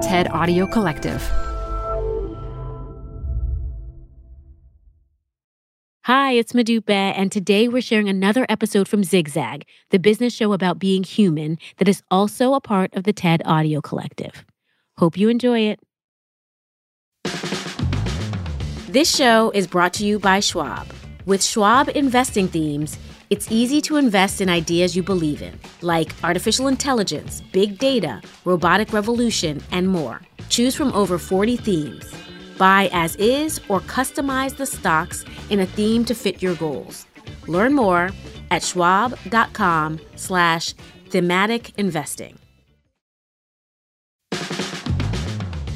TED 0.00 0.28
Audio 0.30 0.66
Collective. 0.66 1.20
Hi, 6.04 6.32
it's 6.32 6.54
Modupe, 6.54 6.88
and 6.88 7.30
today 7.30 7.68
we're 7.68 7.82
sharing 7.82 8.08
another 8.08 8.46
episode 8.48 8.88
from 8.88 9.04
Zigzag, 9.04 9.66
the 9.90 9.98
business 9.98 10.32
show 10.32 10.54
about 10.54 10.78
being 10.78 11.02
human 11.02 11.58
that 11.76 11.86
is 11.86 12.02
also 12.10 12.54
a 12.54 12.62
part 12.62 12.94
of 12.94 13.04
the 13.04 13.12
TED 13.12 13.42
Audio 13.44 13.82
Collective. 13.82 14.46
Hope 14.96 15.18
you 15.18 15.28
enjoy 15.28 15.60
it. 15.60 15.80
This 18.88 19.14
show 19.14 19.50
is 19.50 19.66
brought 19.66 19.92
to 19.94 20.06
you 20.06 20.18
by 20.18 20.40
Schwab. 20.40 20.86
With 21.26 21.44
Schwab 21.44 21.90
investing 21.90 22.48
themes, 22.48 22.96
it's 23.30 23.50
easy 23.52 23.80
to 23.80 23.96
invest 23.96 24.40
in 24.40 24.48
ideas 24.48 24.96
you 24.96 25.04
believe 25.04 25.40
in, 25.40 25.56
like 25.82 26.12
artificial 26.24 26.66
intelligence, 26.66 27.42
big 27.52 27.78
data, 27.78 28.20
robotic 28.44 28.92
revolution, 28.92 29.62
and 29.70 29.86
more. 29.86 30.20
Choose 30.48 30.74
from 30.74 30.92
over 30.92 31.16
40 31.16 31.56
themes. 31.56 32.12
Buy 32.58 32.90
as 32.92 33.14
is 33.16 33.60
or 33.68 33.80
customize 33.80 34.56
the 34.56 34.66
stocks 34.66 35.24
in 35.48 35.60
a 35.60 35.66
theme 35.66 36.04
to 36.06 36.14
fit 36.14 36.42
your 36.42 36.56
goals. 36.56 37.06
Learn 37.46 37.72
more 37.72 38.10
at 38.50 38.64
schwab.com 38.64 40.00
slash 40.16 40.74
thematic 41.08 41.78
investing. 41.78 42.36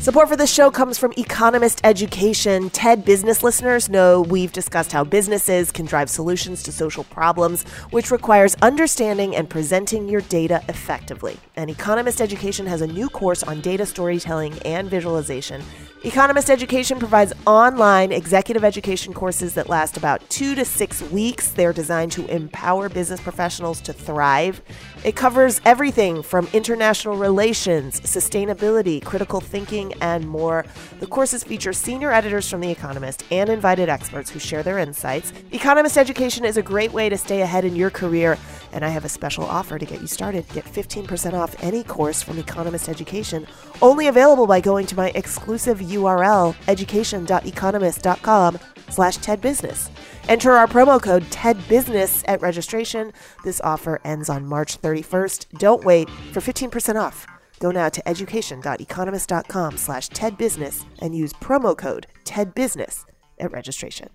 Support 0.04 0.28
for 0.28 0.36
this 0.36 0.52
show 0.52 0.70
comes 0.70 0.98
from 0.98 1.14
Economist 1.16 1.80
Education. 1.82 2.68
TED 2.68 3.06
business 3.06 3.42
listeners 3.42 3.88
know 3.88 4.20
we've 4.20 4.52
discussed 4.52 4.92
how 4.92 5.02
businesses 5.02 5.72
can 5.72 5.86
drive 5.86 6.10
solutions 6.10 6.62
to 6.64 6.72
social 6.72 7.04
problems, 7.04 7.62
which 7.88 8.10
requires 8.10 8.54
understanding 8.56 9.34
and 9.34 9.48
presenting 9.48 10.06
your 10.06 10.20
data 10.20 10.62
effectively. 10.68 11.38
And 11.56 11.70
Economist 11.70 12.20
Education 12.20 12.66
has 12.66 12.82
a 12.82 12.86
new 12.86 13.08
course 13.08 13.42
on 13.44 13.62
data 13.62 13.86
storytelling 13.86 14.58
and 14.66 14.90
visualization. 14.90 15.62
Economist 16.04 16.50
Education 16.50 16.98
provides 16.98 17.32
online 17.46 18.12
executive 18.12 18.62
education 18.62 19.14
courses 19.14 19.54
that 19.54 19.70
last 19.70 19.96
about 19.96 20.20
two 20.28 20.54
to 20.54 20.62
six 20.62 21.00
weeks. 21.04 21.48
They're 21.52 21.72
designed 21.72 22.12
to 22.12 22.26
empower 22.26 22.90
business 22.90 23.22
professionals 23.22 23.80
to 23.80 23.94
thrive. 23.94 24.60
It 25.02 25.16
covers 25.16 25.62
everything 25.64 26.22
from 26.22 26.46
international 26.52 27.16
relations, 27.16 28.02
sustainability, 28.02 29.02
critical 29.02 29.40
thinking, 29.40 29.93
and 30.00 30.28
more. 30.28 30.64
The 31.00 31.06
courses 31.06 31.44
feature 31.44 31.72
senior 31.72 32.12
editors 32.12 32.48
from 32.48 32.60
The 32.60 32.70
Economist 32.70 33.24
and 33.30 33.50
invited 33.50 33.88
experts 33.88 34.30
who 34.30 34.38
share 34.38 34.62
their 34.62 34.78
insights. 34.78 35.32
Economist 35.52 35.98
Education 35.98 36.44
is 36.44 36.56
a 36.56 36.62
great 36.62 36.92
way 36.92 37.08
to 37.08 37.16
stay 37.16 37.42
ahead 37.42 37.64
in 37.64 37.76
your 37.76 37.90
career, 37.90 38.38
and 38.72 38.84
I 38.84 38.88
have 38.88 39.04
a 39.04 39.08
special 39.08 39.44
offer 39.44 39.78
to 39.78 39.86
get 39.86 40.00
you 40.00 40.06
started. 40.06 40.46
Get 40.52 40.64
15% 40.64 41.34
off 41.34 41.56
any 41.62 41.84
course 41.84 42.22
from 42.22 42.38
Economist 42.38 42.88
Education, 42.88 43.46
only 43.82 44.08
available 44.08 44.46
by 44.46 44.60
going 44.60 44.86
to 44.86 44.96
my 44.96 45.10
exclusive 45.14 45.78
URL, 45.80 46.54
education.economist.com 46.68 48.58
slash 48.90 49.18
tedbusiness. 49.18 49.90
Enter 50.28 50.52
our 50.52 50.66
promo 50.66 51.00
code 51.02 51.24
TEDBUSINESS 51.24 52.24
at 52.26 52.40
registration. 52.40 53.12
This 53.44 53.60
offer 53.62 54.00
ends 54.04 54.30
on 54.30 54.46
March 54.46 54.80
31st. 54.80 55.58
Don't 55.58 55.84
wait 55.84 56.08
for 56.32 56.40
15% 56.40 56.96
off. 57.00 57.26
Go 57.64 57.70
now 57.70 57.88
to 57.88 58.06
education.economist.com 58.06 59.78
slash 59.78 60.10
tedbusiness 60.10 60.84
and 60.98 61.16
use 61.16 61.32
promo 61.32 61.74
code 61.74 62.06
TEDBUSINESS 62.24 63.06
at 63.40 63.52
registration. 63.52 64.10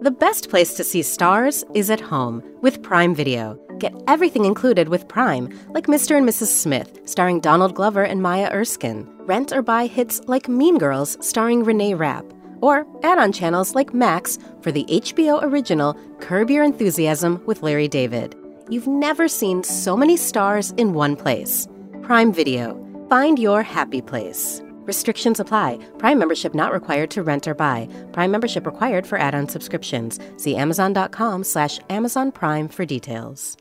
The 0.00 0.10
best 0.10 0.48
place 0.48 0.72
to 0.78 0.84
see 0.84 1.02
stars 1.02 1.62
is 1.74 1.90
at 1.90 2.00
home 2.00 2.42
with 2.62 2.82
Prime 2.82 3.14
Video. 3.14 3.60
Get 3.76 3.92
everything 4.06 4.46
included 4.46 4.88
with 4.88 5.06
Prime, 5.08 5.50
like 5.74 5.88
Mr. 5.88 6.16
and 6.16 6.26
Mrs. 6.26 6.46
Smith, 6.46 7.00
starring 7.04 7.40
Donald 7.40 7.74
Glover 7.74 8.04
and 8.04 8.22
Maya 8.22 8.48
Erskine. 8.50 9.06
Rent 9.26 9.52
or 9.52 9.60
buy 9.60 9.88
hits 9.88 10.22
like 10.26 10.48
Mean 10.48 10.78
Girls, 10.78 11.18
starring 11.20 11.64
Renee 11.64 11.92
Rapp. 11.92 12.24
Or 12.62 12.86
add 13.02 13.18
on 13.18 13.30
channels 13.32 13.74
like 13.74 13.92
Max 13.92 14.38
for 14.62 14.72
the 14.72 14.86
HBO 14.88 15.42
original 15.42 15.98
Curb 16.18 16.48
Your 16.48 16.64
Enthusiasm 16.64 17.42
with 17.44 17.62
Larry 17.62 17.88
David. 17.88 18.34
You've 18.70 18.86
never 18.86 19.28
seen 19.28 19.62
so 19.62 19.96
many 19.96 20.18
stars 20.18 20.72
in 20.72 20.92
one 20.92 21.16
place. 21.16 21.66
Prime 22.02 22.32
Video. 22.34 22.78
Find 23.08 23.38
your 23.38 23.62
happy 23.62 24.02
place. 24.02 24.60
Restrictions 24.80 25.40
apply. 25.40 25.78
Prime 25.96 26.18
membership 26.18 26.54
not 26.54 26.72
required 26.72 27.10
to 27.12 27.22
rent 27.22 27.48
or 27.48 27.54
buy. 27.54 27.88
Prime 28.12 28.30
membership 28.30 28.66
required 28.66 29.06
for 29.06 29.16
add-on 29.16 29.48
subscriptions. 29.48 30.18
See 30.36 30.54
Amazon.com 30.54 31.44
slash 31.44 31.80
Amazon 31.88 32.30
Prime 32.30 32.68
for 32.68 32.84
details. 32.84 33.56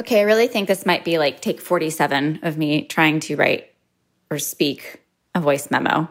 Okay, 0.00 0.20
I 0.20 0.22
really 0.22 0.48
think 0.48 0.66
this 0.66 0.84
might 0.84 1.04
be 1.04 1.18
like 1.18 1.40
take 1.40 1.60
47 1.60 2.40
of 2.42 2.58
me 2.58 2.82
trying 2.82 3.20
to 3.20 3.36
write 3.36 3.70
or 4.28 4.40
speak 4.40 5.02
a 5.36 5.40
voice 5.40 5.70
memo. 5.70 6.08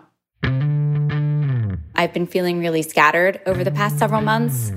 I've 1.98 2.14
been 2.14 2.28
feeling 2.28 2.60
really 2.60 2.82
scattered 2.82 3.42
over 3.46 3.64
the 3.64 3.72
past 3.72 4.00
several 4.00 4.22
months. 4.22 4.72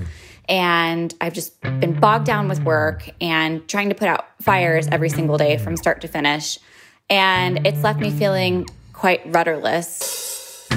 And 0.49 1.13
I've 1.21 1.33
just 1.33 1.61
been 1.61 1.97
bogged 1.99 2.25
down 2.25 2.49
with 2.49 2.61
work 2.63 3.07
and 3.21 3.65
trying 3.69 3.89
to 3.89 3.95
put 3.95 4.07
out 4.07 4.25
fires 4.41 4.87
every 4.87 5.09
single 5.09 5.37
day 5.37 5.57
from 5.57 5.77
start 5.77 6.01
to 6.01 6.07
finish. 6.07 6.57
And 7.09 7.65
it's 7.65 7.83
left 7.83 7.99
me 7.99 8.09
feeling 8.09 8.65
quite 8.93 9.21
rudderless. 9.31 10.67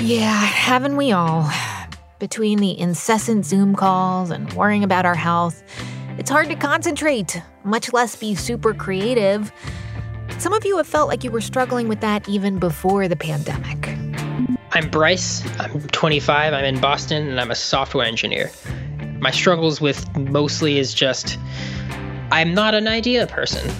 Yeah, 0.00 0.34
haven't 0.34 0.96
we 0.96 1.12
all? 1.12 1.50
Between 2.18 2.58
the 2.58 2.78
incessant 2.78 3.44
Zoom 3.44 3.74
calls 3.74 4.30
and 4.30 4.52
worrying 4.54 4.84
about 4.84 5.04
our 5.04 5.14
health, 5.14 5.62
it's 6.18 6.30
hard 6.30 6.48
to 6.48 6.54
concentrate, 6.54 7.42
much 7.64 7.92
less 7.92 8.14
be 8.14 8.34
super 8.34 8.74
creative. 8.74 9.52
Some 10.38 10.52
of 10.52 10.64
you 10.64 10.76
have 10.76 10.86
felt 10.86 11.08
like 11.08 11.24
you 11.24 11.30
were 11.30 11.40
struggling 11.40 11.88
with 11.88 12.00
that 12.00 12.28
even 12.28 12.58
before 12.58 13.08
the 13.08 13.16
pandemic. 13.16 13.81
I'm 14.74 14.88
Bryce. 14.88 15.44
I'm 15.60 15.82
25. 15.88 16.54
I'm 16.54 16.64
in 16.64 16.80
Boston 16.80 17.28
and 17.28 17.38
I'm 17.38 17.50
a 17.50 17.54
software 17.54 18.06
engineer. 18.06 18.50
My 19.20 19.30
struggles 19.30 19.82
with 19.82 20.16
mostly 20.16 20.78
is 20.78 20.94
just 20.94 21.38
I'm 22.30 22.54
not 22.54 22.72
an 22.74 22.88
idea 22.88 23.26
person. 23.26 23.70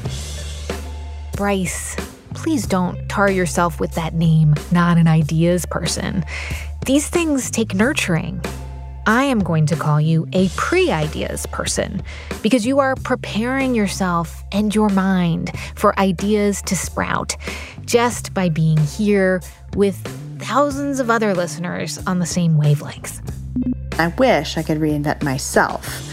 Bryce, 1.35 1.97
please 2.35 2.67
don't 2.67 3.09
tar 3.09 3.31
yourself 3.31 3.81
with 3.81 3.93
that 3.95 4.13
name, 4.13 4.55
not 4.71 4.99
an 4.99 5.09
ideas 5.09 5.65
person. 5.65 6.27
These 6.85 7.09
things 7.09 7.51
take 7.51 7.75
nurturing. 7.75 8.43
I 9.07 9.25
am 9.25 9.41
going 9.41 9.65
to 9.67 9.77
call 9.77 9.99
you 9.99 10.29
a 10.35 10.51
pre 10.57 10.91
ideas 10.91 11.47
person 11.47 12.03
because 12.43 12.67
you 12.67 12.81
are 12.81 12.97
preparing 12.97 13.75
yourself 13.75 14.45
and 14.53 14.75
your 14.75 14.91
mind 14.91 15.53
for 15.75 15.99
ideas 15.99 16.61
to 16.63 16.77
sprout 16.77 17.35
just 17.87 18.35
by 18.35 18.49
being 18.49 18.79
here 18.79 19.43
with 19.75 19.97
thousands 20.39 21.01
of 21.01 21.11
other 21.11 21.35
listeners 21.35 21.99
on 22.07 22.19
the 22.19 22.27
same 22.27 22.57
wavelengths. 22.57 23.21
I 23.99 24.09
wish 24.19 24.57
I 24.57 24.63
could 24.63 24.79
reinvent 24.79 25.23
myself, 25.23 26.09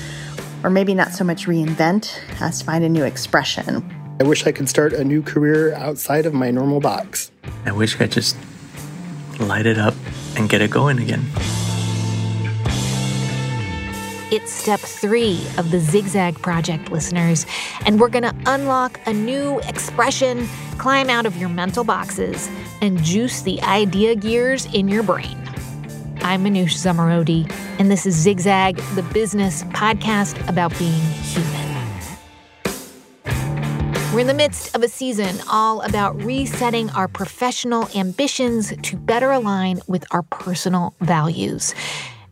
or 0.63 0.69
maybe 0.69 0.93
not 0.93 1.11
so 1.11 1.23
much 1.23 1.45
reinvent 1.45 2.19
as 2.41 2.61
find 2.61 2.83
a 2.83 2.89
new 2.89 3.03
expression. 3.03 3.83
I 4.19 4.23
wish 4.23 4.45
I 4.45 4.51
could 4.51 4.67
start 4.67 4.93
a 4.93 5.03
new 5.03 5.21
career 5.21 5.73
outside 5.73 6.25
of 6.25 6.33
my 6.33 6.51
normal 6.51 6.79
box. 6.79 7.31
I 7.65 7.71
wish 7.71 7.95
I 7.95 7.99
could 7.99 8.11
just 8.11 8.35
light 9.39 9.65
it 9.65 9.77
up 9.77 9.95
and 10.35 10.49
get 10.49 10.61
it 10.61 10.71
going 10.71 10.99
again. 10.99 11.25
It's 14.31 14.51
step 14.51 14.79
three 14.79 15.43
of 15.57 15.71
the 15.71 15.79
Zigzag 15.79 16.39
Project, 16.39 16.91
listeners, 16.91 17.47
and 17.87 17.99
we're 17.99 18.09
gonna 18.09 18.35
unlock 18.45 18.99
a 19.07 19.11
new 19.11 19.59
expression, 19.61 20.47
climb 20.77 21.09
out 21.09 21.25
of 21.25 21.35
your 21.37 21.49
mental 21.49 21.83
boxes, 21.83 22.47
and 22.79 23.01
juice 23.01 23.41
the 23.41 23.59
idea 23.63 24.15
gears 24.15 24.71
in 24.71 24.87
your 24.87 25.01
brain. 25.01 25.35
I'm 26.21 26.43
Manoush 26.43 26.77
Zomorodi, 26.77 27.51
and 27.79 27.89
this 27.89 28.05
is 28.05 28.13
Zigzag, 28.15 28.77
the 28.93 29.01
business 29.01 29.63
podcast 29.63 30.47
about 30.47 30.77
being 30.77 31.01
human. 31.01 31.59
We're 34.13 34.21
in 34.21 34.27
the 34.27 34.33
midst 34.33 34.75
of 34.75 34.83
a 34.83 34.87
season 34.87 35.39
all 35.49 35.81
about 35.81 36.15
resetting 36.23 36.89
our 36.91 37.07
professional 37.07 37.87
ambitions 37.95 38.73
to 38.83 38.95
better 38.97 39.31
align 39.31 39.81
with 39.87 40.03
our 40.11 40.23
personal 40.23 40.93
values. 40.99 41.73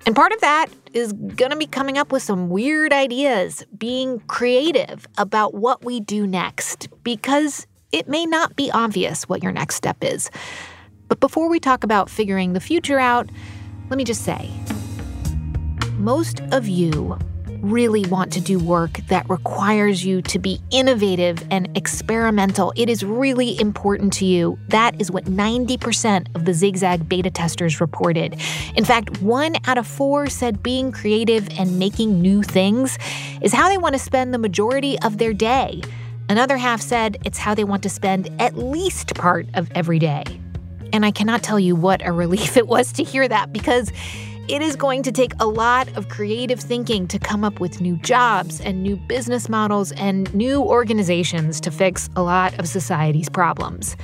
And 0.08 0.16
part 0.16 0.32
of 0.32 0.40
that 0.40 0.68
is 0.94 1.12
going 1.12 1.52
to 1.52 1.58
be 1.58 1.68
coming 1.68 1.98
up 1.98 2.14
with 2.14 2.24
some 2.24 2.48
weird 2.48 2.94
ideas, 2.94 3.66
being 3.78 4.22
creative 4.22 5.06
about 5.18 5.54
what 5.54 5.84
we 5.84 6.00
do 6.00 6.26
next, 6.26 6.88
because 7.04 7.68
it 7.92 8.08
may 8.08 8.26
not 8.26 8.56
be 8.56 8.72
obvious 8.72 9.28
what 9.28 9.44
your 9.44 9.52
next 9.52 9.76
step 9.76 9.98
is. 10.02 10.32
But 11.10 11.20
before 11.20 11.50
we 11.50 11.60
talk 11.60 11.84
about 11.84 12.10
figuring 12.10 12.54
the 12.54 12.62
future 12.62 12.98
out, 12.98 13.30
let 13.90 13.98
me 13.98 14.06
just 14.06 14.24
say 14.24 14.50
most 15.98 16.40
of 16.54 16.70
you 16.70 17.20
really 17.62 18.06
want 18.06 18.32
to 18.34 18.42
do 18.42 18.60
work 18.60 19.00
that 19.08 19.30
requires 19.30 20.06
you 20.06 20.22
to 20.24 20.40
be 20.40 20.60
innovative 20.72 21.44
and 21.52 21.76
experimental, 21.78 22.74
it 22.76 22.90
is 22.90 23.04
really 23.04 23.60
important 23.60 24.14
to 24.14 24.26
you. 24.26 24.58
That 24.70 25.00
is 25.00 25.12
what 25.12 25.26
90% 25.26 26.36
of 26.36 26.46
the 26.46 26.54
Zigzag 26.54 27.08
beta 27.08 27.30
testers 27.30 27.82
reported. 27.82 28.40
In 28.76 28.86
fact, 28.86 29.22
one 29.22 29.56
out 29.66 29.78
of 29.78 29.88
four 29.88 30.28
said 30.28 30.64
being 30.64 30.92
creative 30.92 31.48
and 31.60 31.80
making 31.80 32.22
new 32.22 32.44
things 32.44 32.98
is 33.42 33.54
how 33.54 33.70
they 33.70 33.78
want 33.78 33.94
to 33.94 34.00
spend 34.00 34.34
the 34.34 34.38
majority 34.38 35.00
of 35.00 35.18
their 35.18 35.34
day. 35.34 35.82
Another 36.30 36.58
half 36.58 36.82
said 36.82 37.18
it's 37.26 37.38
how 37.38 37.56
they 37.56 37.64
want 37.64 37.84
to 37.84 37.90
spend 37.90 38.30
at 38.42 38.58
least 38.58 39.16
part 39.16 39.48
of 39.54 39.72
every 39.74 40.00
day. 40.00 40.24
And 40.94 41.06
I 41.06 41.12
cannot 41.12 41.44
tell 41.44 41.60
you 41.60 41.76
what 41.76 42.06
a 42.06 42.12
relief 42.24 42.58
it 42.58 42.68
was 42.68 42.92
to 42.94 43.04
hear 43.04 43.28
that 43.28 43.54
because 43.54 43.92
it 44.48 44.62
is 44.62 44.78
going 44.78 45.04
to 45.04 45.12
take 45.12 45.34
a 45.40 45.46
lot 45.46 45.90
of 45.98 46.08
creative 46.08 46.60
thinking 46.60 47.08
to 47.08 47.20
come 47.20 47.44
up 47.44 47.60
with 47.60 47.82
new 47.82 47.98
jobs 47.98 48.62
and 48.62 48.82
new 48.82 48.96
business 48.96 49.50
models 49.50 49.92
and 49.94 50.34
new 50.34 50.62
organizations 50.62 51.60
to 51.62 51.72
fix 51.72 52.10
a 52.16 52.24
lot 52.24 52.58
of 52.58 52.68
society's 52.68 53.28
problems. 53.28 53.98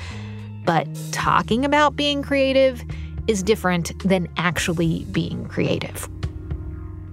But 0.66 0.88
talking 1.12 1.64
about 1.64 1.96
being 1.96 2.22
creative 2.22 2.84
is 3.28 3.42
different 3.42 3.98
than 4.04 4.28
actually 4.36 5.06
being 5.12 5.46
creative. 5.46 6.10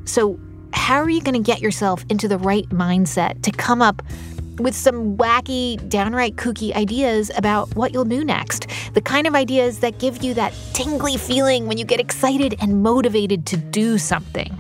So, 0.07 0.39
how 0.73 0.97
are 0.97 1.11
you 1.11 1.21
going 1.21 1.35
to 1.35 1.53
get 1.53 1.61
yourself 1.61 2.05
into 2.09 2.27
the 2.27 2.39
right 2.39 2.69
mindset 2.71 3.43
to 3.43 3.51
come 3.53 3.83
up 3.83 4.03
with 4.63 4.75
some 4.75 5.17
wacky, 5.17 5.77
downright 5.89 6.37
kooky 6.37 6.75
ideas 6.75 7.31
about 7.37 7.75
what 7.75 7.93
you'll 7.93 8.05
do 8.05 8.25
next. 8.25 8.67
The 8.95 9.01
kind 9.01 9.27
of 9.27 9.35
ideas 9.35 9.81
that 9.81 9.99
give 9.99 10.23
you 10.23 10.35
that 10.35 10.55
tingly 10.73 11.17
feeling 11.17 11.67
when 11.67 11.79
you 11.79 11.85
get 11.85 12.01
excited 12.01 12.57
and 12.61 12.83
motivated 12.83 13.47
to 13.47 13.57
do 13.57 13.99
something. 13.99 14.57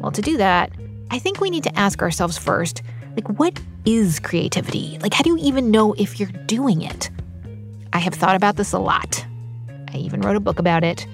Well, 0.00 0.12
to 0.12 0.22
do 0.22 0.36
that, 0.36 0.70
I 1.10 1.18
think 1.18 1.40
we 1.40 1.50
need 1.50 1.64
to 1.64 1.78
ask 1.78 2.02
ourselves 2.02 2.38
first 2.38 2.82
like, 3.16 3.38
what 3.38 3.60
is 3.84 4.20
creativity? 4.20 4.98
Like, 5.00 5.14
how 5.14 5.22
do 5.22 5.30
you 5.30 5.38
even 5.38 5.70
know 5.70 5.94
if 5.94 6.20
you're 6.20 6.30
doing 6.46 6.82
it? 6.82 7.10
I 7.92 7.98
have 7.98 8.14
thought 8.14 8.36
about 8.36 8.56
this 8.56 8.72
a 8.72 8.78
lot. 8.78 9.24
I 9.92 9.96
even 9.96 10.20
wrote 10.20 10.36
a 10.36 10.40
book 10.40 10.58
about 10.58 10.84
it 10.84 11.06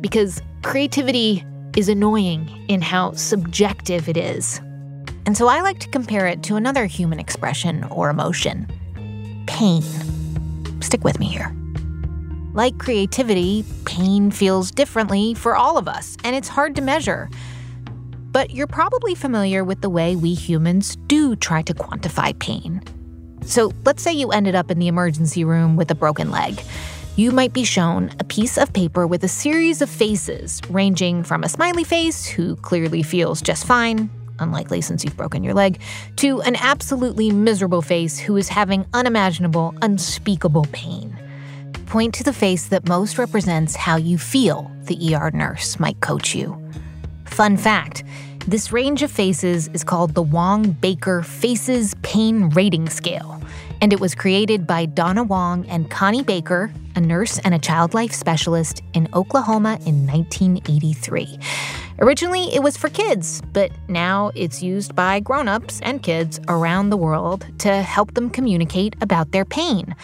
because 0.00 0.40
creativity 0.62 1.44
is 1.76 1.88
annoying 1.88 2.48
in 2.68 2.80
how 2.80 3.12
subjective 3.12 4.08
it 4.08 4.16
is. 4.16 4.60
And 5.26 5.36
so 5.36 5.48
I 5.48 5.60
like 5.60 5.80
to 5.80 5.88
compare 5.88 6.28
it 6.28 6.44
to 6.44 6.54
another 6.54 6.86
human 6.86 7.18
expression 7.18 7.82
or 7.84 8.10
emotion 8.10 8.68
pain. 9.46 9.82
Stick 10.80 11.02
with 11.02 11.18
me 11.18 11.26
here. 11.26 11.54
Like 12.52 12.78
creativity, 12.78 13.64
pain 13.84 14.30
feels 14.30 14.70
differently 14.70 15.34
for 15.34 15.56
all 15.56 15.78
of 15.78 15.88
us, 15.88 16.16
and 16.24 16.34
it's 16.34 16.48
hard 16.48 16.76
to 16.76 16.82
measure. 16.82 17.28
But 18.32 18.50
you're 18.50 18.66
probably 18.66 19.14
familiar 19.14 19.64
with 19.64 19.80
the 19.80 19.90
way 19.90 20.16
we 20.16 20.34
humans 20.34 20.96
do 21.06 21.36
try 21.36 21.62
to 21.62 21.74
quantify 21.74 22.38
pain. 22.38 22.82
So 23.44 23.72
let's 23.84 24.02
say 24.02 24.12
you 24.12 24.30
ended 24.30 24.54
up 24.54 24.70
in 24.70 24.78
the 24.78 24.88
emergency 24.88 25.44
room 25.44 25.76
with 25.76 25.90
a 25.90 25.94
broken 25.94 26.30
leg. 26.30 26.60
You 27.16 27.30
might 27.30 27.52
be 27.52 27.64
shown 27.64 28.10
a 28.20 28.24
piece 28.24 28.58
of 28.58 28.72
paper 28.72 29.06
with 29.06 29.24
a 29.24 29.28
series 29.28 29.80
of 29.80 29.88
faces, 29.88 30.60
ranging 30.68 31.22
from 31.24 31.44
a 31.44 31.48
smiley 31.48 31.84
face 31.84 32.26
who 32.26 32.56
clearly 32.56 33.02
feels 33.02 33.40
just 33.40 33.64
fine 33.64 34.10
unlikely 34.38 34.80
since 34.80 35.04
you've 35.04 35.16
broken 35.16 35.42
your 35.42 35.54
leg, 35.54 35.80
to 36.16 36.40
an 36.42 36.56
absolutely 36.56 37.30
miserable 37.30 37.82
face 37.82 38.18
who 38.18 38.36
is 38.36 38.48
having 38.48 38.86
unimaginable, 38.92 39.74
unspeakable 39.82 40.66
pain. 40.72 41.16
Point 41.86 42.14
to 42.14 42.24
the 42.24 42.32
face 42.32 42.66
that 42.68 42.88
most 42.88 43.18
represents 43.18 43.76
how 43.76 43.96
you 43.96 44.18
feel, 44.18 44.70
the 44.84 45.14
ER 45.14 45.30
nurse 45.30 45.78
might 45.78 46.00
coach 46.00 46.34
you. 46.34 46.60
Fun 47.24 47.56
fact 47.56 48.04
this 48.48 48.70
range 48.70 49.02
of 49.02 49.10
faces 49.10 49.68
is 49.74 49.82
called 49.82 50.14
the 50.14 50.22
Wong 50.22 50.70
Baker 50.70 51.22
Faces 51.22 51.94
Pain 52.02 52.48
Rating 52.50 52.88
Scale, 52.88 53.40
and 53.80 53.92
it 53.92 54.00
was 54.00 54.14
created 54.14 54.66
by 54.66 54.86
Donna 54.86 55.22
Wong 55.22 55.66
and 55.66 55.90
Connie 55.90 56.22
Baker, 56.22 56.72
a 56.94 57.00
nurse 57.00 57.38
and 57.40 57.54
a 57.54 57.58
child 57.58 57.94
life 57.94 58.12
specialist 58.12 58.82
in 58.94 59.08
Oklahoma 59.14 59.78
in 59.86 60.06
1983. 60.06 61.38
Originally, 61.98 62.54
it 62.54 62.62
was 62.62 62.76
for 62.76 62.88
kids, 62.88 63.42
but 63.52 63.70
now 63.88 64.30
it's 64.34 64.62
used 64.62 64.94
by 64.94 65.20
grown-ups 65.20 65.80
and 65.82 66.02
kids 66.02 66.38
around 66.48 66.90
the 66.90 66.96
world 66.96 67.46
to 67.58 67.82
help 67.82 68.14
them 68.14 68.30
communicate 68.30 68.94
about 69.00 69.32
their 69.32 69.44
pain. 69.44 69.94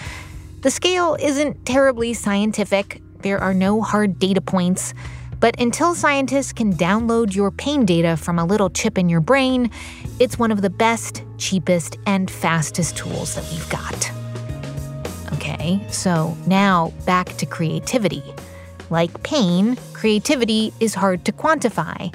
The 0.62 0.70
scale 0.70 1.16
isn't 1.20 1.66
terribly 1.66 2.14
scientific. 2.14 3.02
There 3.20 3.38
are 3.38 3.54
no 3.54 3.82
hard 3.82 4.18
data 4.18 4.40
points. 4.40 4.94
But 5.42 5.58
until 5.58 5.96
scientists 5.96 6.52
can 6.52 6.72
download 6.74 7.34
your 7.34 7.50
pain 7.50 7.84
data 7.84 8.16
from 8.16 8.38
a 8.38 8.44
little 8.44 8.70
chip 8.70 8.96
in 8.96 9.08
your 9.08 9.20
brain, 9.20 9.72
it's 10.20 10.38
one 10.38 10.52
of 10.52 10.62
the 10.62 10.70
best, 10.70 11.24
cheapest, 11.36 11.98
and 12.06 12.30
fastest 12.30 12.96
tools 12.96 13.34
that 13.34 13.44
we've 13.50 13.68
got. 13.68 14.12
Okay, 15.32 15.84
so 15.90 16.36
now 16.46 16.92
back 17.06 17.26
to 17.38 17.44
creativity. 17.44 18.22
Like 18.88 19.24
pain, 19.24 19.76
creativity 19.94 20.72
is 20.78 20.94
hard 20.94 21.24
to 21.24 21.32
quantify. 21.32 22.14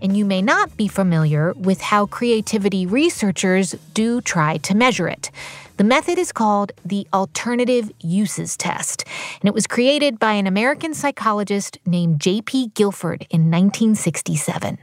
And 0.00 0.16
you 0.16 0.24
may 0.24 0.40
not 0.40 0.76
be 0.76 0.86
familiar 0.86 1.54
with 1.54 1.80
how 1.80 2.06
creativity 2.06 2.86
researchers 2.86 3.74
do 3.94 4.20
try 4.20 4.58
to 4.58 4.76
measure 4.76 5.08
it. 5.08 5.32
The 5.80 5.84
method 5.84 6.18
is 6.18 6.30
called 6.30 6.72
the 6.84 7.08
Alternative 7.14 7.90
Uses 8.00 8.54
Test, 8.54 9.02
and 9.40 9.48
it 9.48 9.54
was 9.54 9.66
created 9.66 10.18
by 10.18 10.34
an 10.34 10.46
American 10.46 10.92
psychologist 10.92 11.78
named 11.86 12.20
J.P. 12.20 12.72
Guilford 12.74 13.26
in 13.30 13.50
1967. 13.50 14.76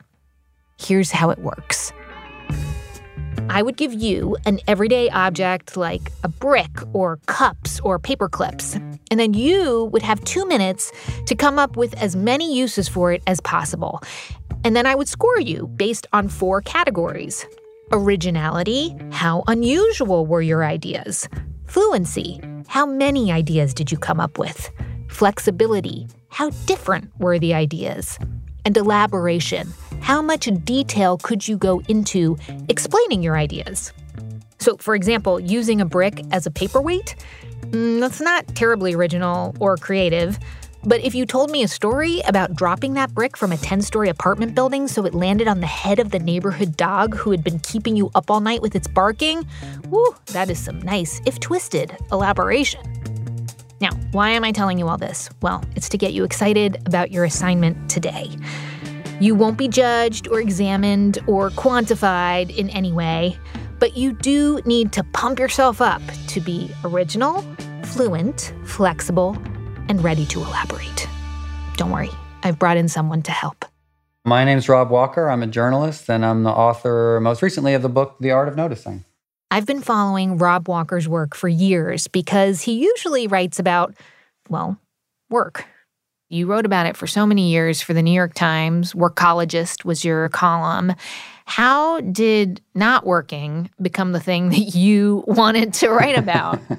Here's 0.80 1.12
how 1.12 1.30
it 1.30 1.38
works. 1.38 1.94
I 3.48 3.62
would 3.62 3.78
give 3.78 3.94
you 3.94 4.38
an 4.48 4.60
everyday 4.68 5.08
object 5.12 5.78
like 5.78 6.12
a 6.24 6.30
brick 6.30 6.72
or 6.94 7.20
cups 7.28 7.80
or 7.82 8.00
paper 8.00 8.28
clips, 8.28 8.74
and 9.12 9.20
then 9.20 9.36
you 9.36 9.92
would 9.94 10.02
have 10.02 10.20
two 10.24 10.48
minutes 10.48 10.92
to 11.28 11.36
come 11.36 11.60
up 11.60 11.78
with 11.78 11.94
as 12.02 12.16
many 12.16 12.58
uses 12.58 12.88
for 12.88 13.14
it 13.14 13.22
as 13.28 13.40
possible. 13.42 14.02
And 14.64 14.76
then 14.76 14.88
I 14.88 14.96
would 14.96 15.08
score 15.08 15.40
you 15.40 15.68
based 15.68 16.08
on 16.12 16.28
four 16.28 16.60
categories 16.62 17.46
originality, 17.92 18.96
how 19.12 19.44
unusual 19.48 20.26
were 20.26 20.42
your 20.42 20.64
ideas? 20.64 21.28
Fluency, 21.66 22.40
how 22.68 22.86
many 22.86 23.32
ideas 23.32 23.74
did 23.74 23.92
you 23.92 23.98
come 23.98 24.20
up 24.20 24.38
with? 24.38 24.70
Flexibility, 25.10 26.08
how 26.30 26.50
different 26.66 27.12
were 27.20 27.40
the 27.40 27.54
ideas? 27.54 28.20
And 28.66 28.76
elaboration, 28.76 29.74
how 30.02 30.22
much 30.22 30.50
detail 30.64 31.18
could 31.18 31.48
you 31.48 31.58
go 31.58 31.82
into 31.88 32.38
explaining 32.68 33.24
your 33.24 33.38
ideas? 33.38 33.94
So, 34.60 34.78
for 34.78 34.96
example, 34.96 35.40
using 35.40 35.80
a 35.82 35.86
brick 35.86 36.22
as 36.32 36.46
a 36.46 36.52
paperweight, 36.52 37.16
mm, 37.62 38.00
that's 38.00 38.20
not 38.20 38.48
terribly 38.56 38.94
original 38.94 39.56
or 39.60 39.78
creative. 39.78 40.38
But 40.84 41.02
if 41.02 41.16
you 41.16 41.26
told 41.26 41.52
me 41.52 41.64
a 41.64 41.68
story 41.68 42.22
about 42.28 42.56
dropping 42.56 42.94
that 42.94 43.14
brick 43.14 43.36
from 43.36 43.52
a 43.52 43.58
10 43.58 43.82
story 43.82 44.10
apartment 44.10 44.56
building 44.56 44.88
so 44.88 45.06
it 45.06 45.14
landed 45.14 45.48
on 45.48 45.60
the 45.60 45.68
head 45.68 46.00
of 46.00 46.12
the 46.12 46.20
neighborhood 46.20 46.78
dog 46.78 47.16
who 47.16 47.32
had 47.32 47.44
been 47.44 47.60
keeping 47.60 47.96
you 47.96 48.10
up 48.16 48.30
all 48.30 48.40
night 48.40 48.62
with 48.62 48.76
its 48.76 48.88
barking, 48.88 49.46
whoo, 49.90 50.16
that 50.28 50.50
is 50.50 50.60
some 50.60 50.80
nice, 50.82 51.22
if 51.26 51.40
twisted, 51.40 51.98
elaboration. 52.12 52.82
Now, 53.80 53.92
why 54.12 54.32
am 54.32 54.44
I 54.44 54.52
telling 54.52 54.80
you 54.80 54.88
all 54.88 54.98
this? 54.98 55.30
Well, 55.42 55.64
it's 55.76 55.90
to 55.90 55.98
get 55.98 56.14
you 56.14 56.24
excited 56.24 56.82
about 56.86 57.12
your 57.12 57.26
assignment 57.26 57.90
today. 57.90 58.30
You 59.20 59.36
won't 59.36 59.58
be 59.58 59.68
judged 59.68 60.28
or 60.28 60.40
examined 60.40 61.20
or 61.28 61.50
quantified 61.52 62.56
in 62.56 62.70
any 62.70 62.92
way, 62.92 63.38
but 63.80 63.98
you 63.98 64.14
do 64.14 64.62
need 64.66 64.92
to 64.94 65.04
pump 65.04 65.40
yourself 65.40 65.82
up 65.82 66.02
to 66.28 66.40
be 66.40 66.72
original, 66.84 67.44
fluent, 67.84 68.54
flexible, 68.64 69.38
and 69.90 70.04
ready 70.04 70.26
to 70.28 70.42
elaborate. 70.42 71.08
Don't 71.76 71.92
worry, 71.92 72.10
I've 72.44 72.60
brought 72.60 72.78
in 72.78 72.88
someone 72.88 73.22
to 73.24 73.32
help. 73.32 73.66
My 74.26 74.44
name's 74.44 74.68
Rob 74.68 74.90
Walker. 74.90 75.30
I'm 75.30 75.44
a 75.44 75.48
journalist 75.48 76.10
and 76.10 76.26
I'm 76.26 76.44
the 76.44 76.52
author, 76.52 77.20
most 77.22 77.42
recently, 77.42 77.74
of 77.74 77.82
the 77.82 77.90
book, 77.90 78.18
The 78.20 78.32
Art 78.32 78.48
of 78.48 78.56
Noticing. 78.56 79.06
I've 79.50 79.66
been 79.66 79.82
following 79.82 80.38
Rob 80.38 80.68
Walker's 80.68 81.08
work 81.08 81.36
for 81.36 81.48
years 81.48 82.08
because 82.08 82.62
he 82.62 82.84
usually 82.84 83.28
writes 83.28 83.60
about, 83.60 83.96
well, 84.50 84.78
work 85.30 85.66
you 86.30 86.46
wrote 86.46 86.66
about 86.66 86.86
it 86.88 86.98
for 86.98 87.08
so 87.08 87.26
many 87.26 87.52
years 87.52 87.82
for 87.82 87.94
the 87.94 88.02
New 88.02 88.12
York 88.12 88.34
Times. 88.34 88.94
Workologist 88.94 89.86
was 89.86 90.04
your 90.04 90.28
column. 90.30 90.94
How 91.46 92.02
did 92.02 92.62
not 92.76 93.06
working 93.06 93.70
become 93.82 94.12
the 94.12 94.20
thing 94.20 94.50
that 94.50 94.76
you 94.76 95.24
wanted 95.28 95.74
to 95.76 95.90
write 95.90 96.18
about? 96.18 96.60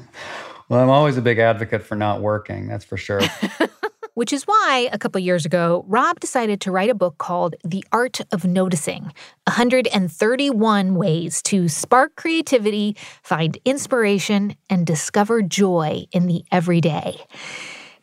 well, 0.68 0.80
I'm 0.80 0.90
always 0.90 1.16
a 1.16 1.22
big 1.22 1.38
advocate 1.38 1.82
for 1.82 1.94
not 1.94 2.20
working, 2.20 2.68
that's 2.68 2.84
for 2.84 2.96
sure. 2.96 3.20
Which 4.14 4.32
is 4.32 4.44
why 4.44 4.88
a 4.92 4.98
couple 4.98 5.20
years 5.20 5.46
ago, 5.46 5.84
Rob 5.87 6.18
decided 6.18 6.60
to 6.62 6.72
write 6.72 6.90
a 6.90 6.94
book 6.94 7.18
called 7.18 7.54
The 7.64 7.84
Art 7.92 8.20
of 8.32 8.44
Noticing 8.44 9.12
131 9.44 10.94
Ways 10.96 11.40
to 11.42 11.68
Spark 11.68 12.16
Creativity, 12.16 12.96
Find 13.22 13.56
Inspiration, 13.64 14.56
and 14.68 14.84
Discover 14.84 15.42
Joy 15.42 16.06
in 16.10 16.26
the 16.26 16.44
Everyday. 16.50 17.16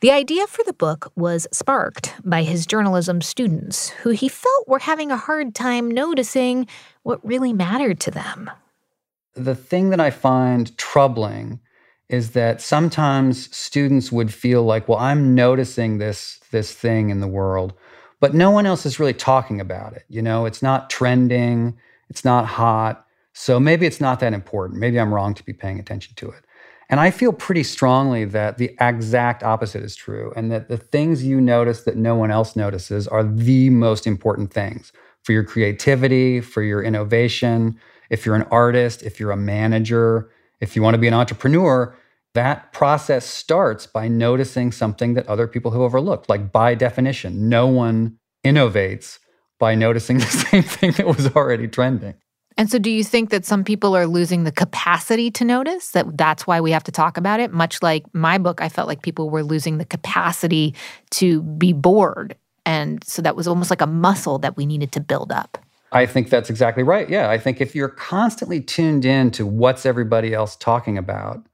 The 0.00 0.10
idea 0.10 0.46
for 0.46 0.64
the 0.64 0.72
book 0.72 1.12
was 1.16 1.46
sparked 1.52 2.14
by 2.24 2.42
his 2.42 2.66
journalism 2.66 3.20
students, 3.20 3.90
who 3.90 4.10
he 4.10 4.28
felt 4.28 4.68
were 4.68 4.78
having 4.78 5.10
a 5.10 5.16
hard 5.16 5.54
time 5.54 5.90
noticing 5.90 6.66
what 7.02 7.26
really 7.26 7.52
mattered 7.52 8.00
to 8.00 8.10
them. 8.10 8.50
The 9.34 9.54
thing 9.54 9.90
that 9.90 10.00
I 10.00 10.10
find 10.10 10.76
troubling 10.78 11.60
is 12.08 12.30
that 12.32 12.60
sometimes 12.60 13.54
students 13.56 14.12
would 14.12 14.32
feel 14.32 14.62
like, 14.62 14.88
well, 14.88 14.98
I'm 14.98 15.34
noticing 15.34 15.98
this 15.98 16.40
this 16.50 16.72
thing 16.72 17.10
in 17.10 17.20
the 17.20 17.28
world, 17.28 17.74
but 18.20 18.34
no 18.34 18.50
one 18.50 18.66
else 18.66 18.86
is 18.86 19.00
really 19.00 19.14
talking 19.14 19.60
about 19.60 19.92
it. 19.94 20.04
You 20.08 20.22
know, 20.22 20.46
it's 20.46 20.62
not 20.62 20.90
trending, 20.90 21.76
it's 22.08 22.24
not 22.24 22.46
hot. 22.46 23.04
So 23.32 23.60
maybe 23.60 23.84
it's 23.84 24.00
not 24.00 24.20
that 24.20 24.32
important. 24.32 24.80
Maybe 24.80 24.98
I'm 24.98 25.12
wrong 25.12 25.34
to 25.34 25.44
be 25.44 25.52
paying 25.52 25.78
attention 25.78 26.14
to 26.16 26.30
it. 26.30 26.44
And 26.88 27.00
I 27.00 27.10
feel 27.10 27.32
pretty 27.32 27.64
strongly 27.64 28.24
that 28.26 28.58
the 28.58 28.76
exact 28.80 29.42
opposite 29.42 29.82
is 29.82 29.96
true, 29.96 30.32
and 30.36 30.52
that 30.52 30.68
the 30.68 30.78
things 30.78 31.24
you 31.24 31.40
notice 31.40 31.82
that 31.82 31.96
no 31.96 32.14
one 32.14 32.30
else 32.30 32.54
notices 32.54 33.08
are 33.08 33.24
the 33.24 33.70
most 33.70 34.06
important 34.06 34.52
things 34.52 34.92
for 35.22 35.32
your 35.32 35.42
creativity, 35.42 36.40
for 36.40 36.62
your 36.62 36.82
innovation. 36.82 37.78
If 38.08 38.24
you're 38.24 38.36
an 38.36 38.46
artist, 38.52 39.02
if 39.02 39.18
you're 39.18 39.32
a 39.32 39.36
manager, 39.36 40.30
if 40.60 40.76
you 40.76 40.82
want 40.82 40.94
to 40.94 40.98
be 40.98 41.08
an 41.08 41.14
entrepreneur, 41.14 41.96
that 42.34 42.72
process 42.72 43.26
starts 43.26 43.86
by 43.86 44.08
noticing 44.08 44.70
something 44.70 45.14
that 45.14 45.26
other 45.26 45.46
people 45.46 45.70
have 45.70 45.80
overlooked. 45.80 46.28
Like, 46.28 46.52
by 46.52 46.74
definition, 46.74 47.48
no 47.48 47.66
one 47.66 48.18
innovates 48.44 49.18
by 49.58 49.74
noticing 49.74 50.18
the 50.18 50.26
same 50.26 50.62
thing 50.62 50.92
that 50.92 51.06
was 51.06 51.34
already 51.34 51.68
trending. 51.68 52.14
And 52.58 52.70
so, 52.70 52.78
do 52.78 52.90
you 52.90 53.04
think 53.04 53.30
that 53.30 53.44
some 53.44 53.64
people 53.64 53.94
are 53.94 54.06
losing 54.06 54.44
the 54.44 54.52
capacity 54.52 55.30
to 55.32 55.44
notice 55.44 55.90
that 55.90 56.16
that's 56.16 56.46
why 56.46 56.60
we 56.60 56.70
have 56.70 56.84
to 56.84 56.92
talk 56.92 57.18
about 57.18 57.40
it? 57.40 57.52
Much 57.52 57.82
like 57.82 58.04
my 58.14 58.38
book, 58.38 58.62
I 58.62 58.68
felt 58.68 58.88
like 58.88 59.02
people 59.02 59.28
were 59.28 59.42
losing 59.42 59.78
the 59.78 59.84
capacity 59.84 60.74
to 61.12 61.42
be 61.42 61.72
bored. 61.74 62.36
And 62.64 63.04
so, 63.04 63.20
that 63.22 63.36
was 63.36 63.46
almost 63.46 63.68
like 63.68 63.82
a 63.82 63.86
muscle 63.86 64.38
that 64.38 64.56
we 64.56 64.64
needed 64.64 64.92
to 64.92 65.00
build 65.00 65.32
up. 65.32 65.58
I 65.92 66.06
think 66.06 66.30
that's 66.30 66.50
exactly 66.50 66.82
right. 66.82 67.08
Yeah. 67.08 67.30
I 67.30 67.38
think 67.38 67.60
if 67.60 67.74
you're 67.74 67.88
constantly 67.88 68.60
tuned 68.60 69.04
in 69.04 69.30
to 69.32 69.46
what's 69.46 69.86
everybody 69.86 70.34
else 70.34 70.56
talking 70.56 70.98
about, 70.98 71.46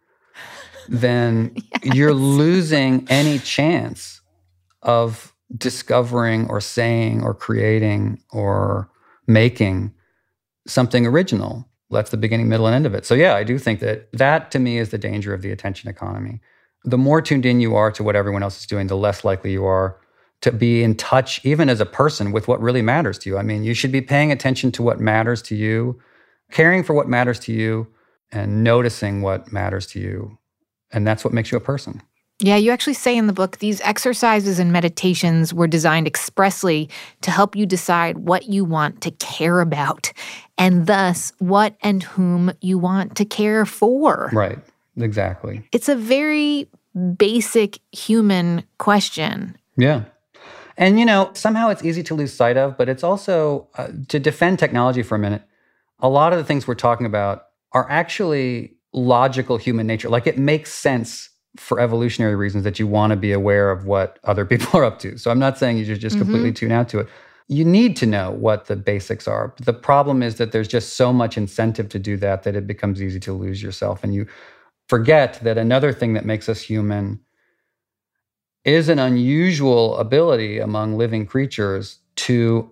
then 0.88 1.52
yes. 1.84 1.94
you're 1.94 2.14
losing 2.14 3.06
any 3.10 3.38
chance 3.38 4.20
of 4.82 5.32
discovering 5.56 6.48
or 6.48 6.60
saying 6.60 7.22
or 7.22 7.34
creating 7.34 8.22
or 8.30 8.90
making 9.26 9.92
something 10.66 11.06
original. 11.06 11.68
That's 11.90 12.10
the 12.10 12.16
beginning, 12.16 12.48
middle, 12.48 12.66
and 12.66 12.74
end 12.74 12.86
of 12.86 12.94
it. 12.94 13.04
So, 13.04 13.14
yeah, 13.14 13.34
I 13.34 13.44
do 13.44 13.58
think 13.58 13.80
that 13.80 14.10
that 14.12 14.50
to 14.52 14.58
me 14.58 14.78
is 14.78 14.90
the 14.90 14.98
danger 14.98 15.34
of 15.34 15.42
the 15.42 15.50
attention 15.50 15.90
economy. 15.90 16.40
The 16.84 16.98
more 16.98 17.20
tuned 17.20 17.44
in 17.44 17.60
you 17.60 17.76
are 17.76 17.92
to 17.92 18.02
what 18.02 18.16
everyone 18.16 18.42
else 18.42 18.58
is 18.58 18.66
doing, 18.66 18.86
the 18.86 18.96
less 18.96 19.24
likely 19.24 19.52
you 19.52 19.64
are 19.66 20.00
to 20.42 20.52
be 20.52 20.82
in 20.82 20.94
touch, 20.96 21.44
even 21.44 21.68
as 21.68 21.80
a 21.80 21.86
person, 21.86 22.32
with 22.32 22.46
what 22.46 22.60
really 22.60 22.82
matters 22.82 23.18
to 23.20 23.30
you. 23.30 23.38
I 23.38 23.42
mean, 23.42 23.64
you 23.64 23.74
should 23.74 23.92
be 23.92 24.00
paying 24.00 24.30
attention 24.30 24.70
to 24.72 24.82
what 24.82 25.00
matters 25.00 25.40
to 25.42 25.56
you, 25.56 26.00
caring 26.50 26.84
for 26.84 26.94
what 26.94 27.08
matters 27.08 27.38
to 27.40 27.52
you, 27.52 27.86
and 28.30 28.62
noticing 28.62 29.22
what 29.22 29.52
matters 29.52 29.86
to 29.88 30.00
you. 30.00 30.38
And 30.92 31.06
that's 31.06 31.24
what 31.24 31.32
makes 31.32 31.50
you 31.50 31.58
a 31.58 31.60
person. 31.60 32.02
Yeah, 32.40 32.56
you 32.56 32.72
actually 32.72 32.94
say 32.94 33.16
in 33.16 33.28
the 33.28 33.32
book 33.32 33.58
these 33.58 33.80
exercises 33.82 34.58
and 34.58 34.72
meditations 34.72 35.54
were 35.54 35.68
designed 35.68 36.08
expressly 36.08 36.90
to 37.20 37.30
help 37.30 37.54
you 37.54 37.66
decide 37.66 38.18
what 38.18 38.48
you 38.48 38.64
want 38.64 39.00
to 39.02 39.12
care 39.12 39.60
about 39.60 40.12
and 40.58 40.88
thus 40.88 41.32
what 41.38 41.76
and 41.82 42.02
whom 42.02 42.50
you 42.60 42.78
want 42.78 43.16
to 43.16 43.24
care 43.24 43.64
for. 43.64 44.28
Right, 44.32 44.58
exactly. 44.96 45.62
It's 45.70 45.88
a 45.88 45.94
very 45.94 46.68
basic 47.16 47.78
human 47.92 48.64
question. 48.78 49.56
Yeah. 49.76 50.04
And, 50.82 50.98
you 50.98 51.06
know, 51.06 51.30
somehow 51.34 51.68
it's 51.68 51.84
easy 51.84 52.02
to 52.02 52.14
lose 52.16 52.32
sight 52.32 52.56
of, 52.56 52.76
but 52.76 52.88
it's 52.88 53.04
also 53.04 53.68
uh, 53.76 53.86
to 54.08 54.18
defend 54.18 54.58
technology 54.58 55.04
for 55.04 55.14
a 55.14 55.18
minute. 55.18 55.42
A 56.00 56.08
lot 56.08 56.32
of 56.32 56.40
the 56.40 56.44
things 56.44 56.66
we're 56.66 56.74
talking 56.74 57.06
about 57.06 57.44
are 57.70 57.88
actually 57.88 58.74
logical 58.92 59.58
human 59.58 59.86
nature. 59.86 60.08
Like 60.08 60.26
it 60.26 60.38
makes 60.38 60.74
sense 60.74 61.30
for 61.56 61.78
evolutionary 61.78 62.34
reasons 62.34 62.64
that 62.64 62.80
you 62.80 62.88
want 62.88 63.12
to 63.12 63.16
be 63.16 63.30
aware 63.30 63.70
of 63.70 63.86
what 63.86 64.18
other 64.24 64.44
people 64.52 64.80
are 64.80 64.82
up 64.82 64.98
to. 64.98 65.16
So 65.18 65.30
I'm 65.30 65.38
not 65.38 65.56
saying 65.56 65.78
you 65.78 65.84
should 65.84 66.00
just 66.00 66.16
mm-hmm. 66.16 66.24
completely 66.24 66.52
tune 66.52 66.72
out 66.72 66.88
to 66.88 66.98
it. 66.98 67.08
You 67.46 67.64
need 67.64 67.96
to 67.98 68.06
know 68.06 68.32
what 68.32 68.64
the 68.64 68.74
basics 68.74 69.28
are. 69.28 69.54
But 69.56 69.66
the 69.66 69.72
problem 69.72 70.20
is 70.20 70.34
that 70.38 70.50
there's 70.50 70.66
just 70.66 70.94
so 70.94 71.12
much 71.12 71.38
incentive 71.38 71.90
to 71.90 72.00
do 72.00 72.16
that 72.16 72.42
that 72.42 72.56
it 72.56 72.66
becomes 72.66 73.00
easy 73.00 73.20
to 73.20 73.32
lose 73.32 73.62
yourself. 73.62 74.02
And 74.02 74.12
you 74.12 74.26
forget 74.88 75.38
that 75.44 75.58
another 75.58 75.92
thing 75.92 76.14
that 76.14 76.24
makes 76.24 76.48
us 76.48 76.60
human 76.60 77.20
is 78.64 78.88
an 78.88 78.98
unusual 78.98 79.96
ability 79.98 80.58
among 80.58 80.96
living 80.96 81.26
creatures 81.26 81.98
to 82.14 82.70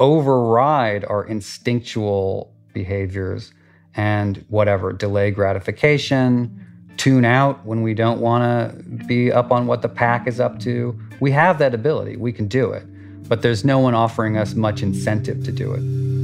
override 0.00 1.04
our 1.04 1.24
instinctual 1.24 2.52
behaviors 2.72 3.52
and 3.94 4.44
whatever, 4.48 4.92
delay 4.92 5.30
gratification 5.30 6.64
tune 6.98 7.24
out 7.24 7.64
when 7.64 7.82
we 7.82 7.94
don't 7.94 8.20
want 8.20 8.42
to 8.42 9.06
be 9.06 9.32
up 9.32 9.52
on 9.52 9.66
what 9.66 9.82
the 9.82 9.88
pack 9.88 10.26
is 10.26 10.40
up 10.40 10.58
to. 10.58 10.98
We 11.20 11.30
have 11.30 11.58
that 11.58 11.72
ability, 11.72 12.16
we 12.16 12.32
can 12.32 12.48
do 12.48 12.72
it, 12.72 12.84
but 13.28 13.40
there's 13.40 13.64
no 13.64 13.78
one 13.78 13.94
offering 13.94 14.36
us 14.36 14.54
much 14.54 14.82
incentive 14.82 15.44
to 15.44 15.52
do 15.52 15.72
it. 15.72 16.17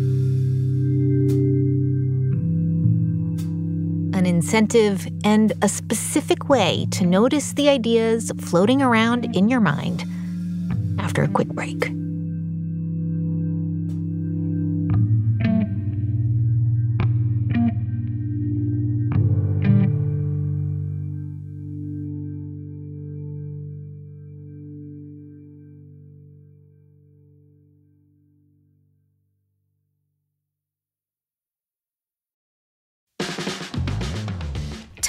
Incentive 4.34 5.06
and 5.24 5.52
a 5.62 5.68
specific 5.68 6.48
way 6.48 6.86
to 6.90 7.06
notice 7.06 7.52
the 7.52 7.68
ideas 7.68 8.32
floating 8.40 8.82
around 8.82 9.36
in 9.36 9.48
your 9.48 9.60
mind 9.60 10.04
after 10.98 11.22
a 11.22 11.28
quick 11.28 11.48
break. 11.48 12.03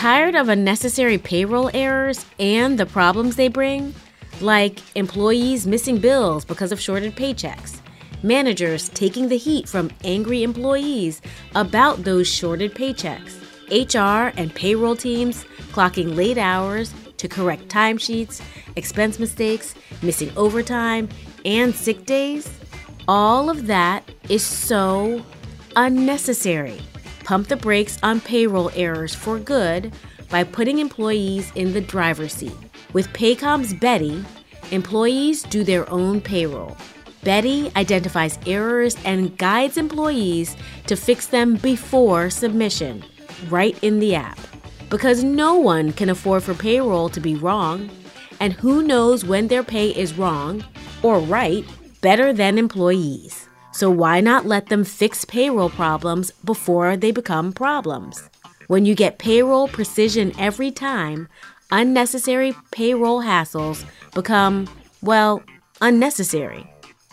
Tired 0.05 0.35
of 0.35 0.49
unnecessary 0.49 1.17
payroll 1.17 1.71
errors 1.73 2.27
and 2.37 2.77
the 2.77 2.85
problems 2.85 3.37
they 3.37 3.47
bring? 3.47 3.95
Like 4.39 4.77
employees 4.95 5.65
missing 5.65 5.97
bills 5.97 6.45
because 6.45 6.71
of 6.71 6.79
shorted 6.79 7.15
paychecks, 7.15 7.79
managers 8.21 8.89
taking 8.89 9.29
the 9.29 9.37
heat 9.39 9.67
from 9.67 9.89
angry 10.03 10.43
employees 10.43 11.23
about 11.55 12.03
those 12.03 12.27
shorted 12.27 12.75
paychecks, 12.75 13.33
HR 13.71 14.31
and 14.37 14.53
payroll 14.53 14.95
teams 14.95 15.43
clocking 15.71 16.15
late 16.15 16.37
hours 16.37 16.93
to 17.17 17.27
correct 17.27 17.67
timesheets, 17.67 18.43
expense 18.75 19.17
mistakes, 19.17 19.73
missing 20.03 20.31
overtime, 20.37 21.09
and 21.45 21.73
sick 21.73 22.05
days? 22.05 22.47
All 23.07 23.49
of 23.49 23.65
that 23.65 24.07
is 24.29 24.43
so 24.43 25.25
unnecessary 25.75 26.79
pump 27.25 27.47
the 27.47 27.57
brakes 27.57 27.97
on 28.03 28.21
payroll 28.21 28.71
errors 28.75 29.13
for 29.13 29.39
good 29.39 29.91
by 30.29 30.43
putting 30.43 30.79
employees 30.79 31.51
in 31.55 31.73
the 31.73 31.81
driver's 31.81 32.33
seat. 32.33 32.55
With 32.93 33.07
Paycom's 33.09 33.73
Beti, 33.73 34.23
employees 34.71 35.43
do 35.43 35.63
their 35.63 35.89
own 35.89 36.21
payroll. 36.21 36.77
Beti 37.23 37.75
identifies 37.75 38.37
errors 38.45 38.95
and 39.03 39.35
guides 39.37 39.77
employees 39.77 40.55
to 40.85 40.95
fix 40.95 41.27
them 41.27 41.55
before 41.55 42.29
submission, 42.29 43.03
right 43.49 43.77
in 43.83 43.99
the 43.99 44.15
app. 44.15 44.39
Because 44.89 45.23
no 45.23 45.55
one 45.55 45.91
can 45.91 46.09
afford 46.09 46.43
for 46.43 46.53
payroll 46.53 47.09
to 47.09 47.19
be 47.19 47.35
wrong, 47.35 47.89
and 48.39 48.53
who 48.53 48.83
knows 48.83 49.25
when 49.25 49.47
their 49.47 49.63
pay 49.63 49.89
is 49.89 50.13
wrong 50.13 50.63
or 51.01 51.19
right 51.19 51.65
better 52.01 52.31
than 52.31 52.59
employees. 52.59 53.44
So 53.75 53.91
why 53.91 54.21
not 54.21 54.45
let 54.45 54.67
them 54.67 54.85
fix 54.85 55.25
payroll 55.25 55.69
problems 55.69 56.31
before 56.45 56.95
they 56.95 57.11
become 57.11 57.51
problems? 57.51 58.29
When 58.67 58.85
you 58.85 58.95
get 58.95 59.17
payroll 59.17 59.67
precision 59.67 60.31
every 60.39 60.71
time, 60.71 61.27
unnecessary 61.71 62.53
payroll 62.71 63.21
hassles 63.21 63.83
become, 64.13 64.69
well, 65.01 65.43
unnecessary. 65.81 66.65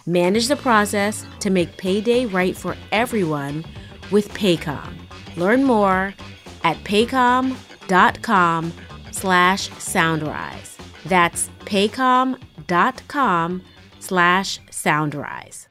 Manage 0.07 0.47
the 0.47 0.55
process 0.55 1.27
to 1.41 1.51
make 1.51 1.79
payday 1.79 2.27
right 2.27 2.57
for 2.57 2.77
everyone 2.93 3.65
with 4.13 4.33
Paycom. 4.33 4.95
Learn 5.37 5.65
more 5.65 6.15
at 6.63 6.77
paycom.com 6.85 8.73
slash 9.11 9.69
soundrise. 9.81 10.79
That's 11.07 11.49
paycom.com 11.65 13.63
slash 13.99 14.61
soundrise. 14.71 15.69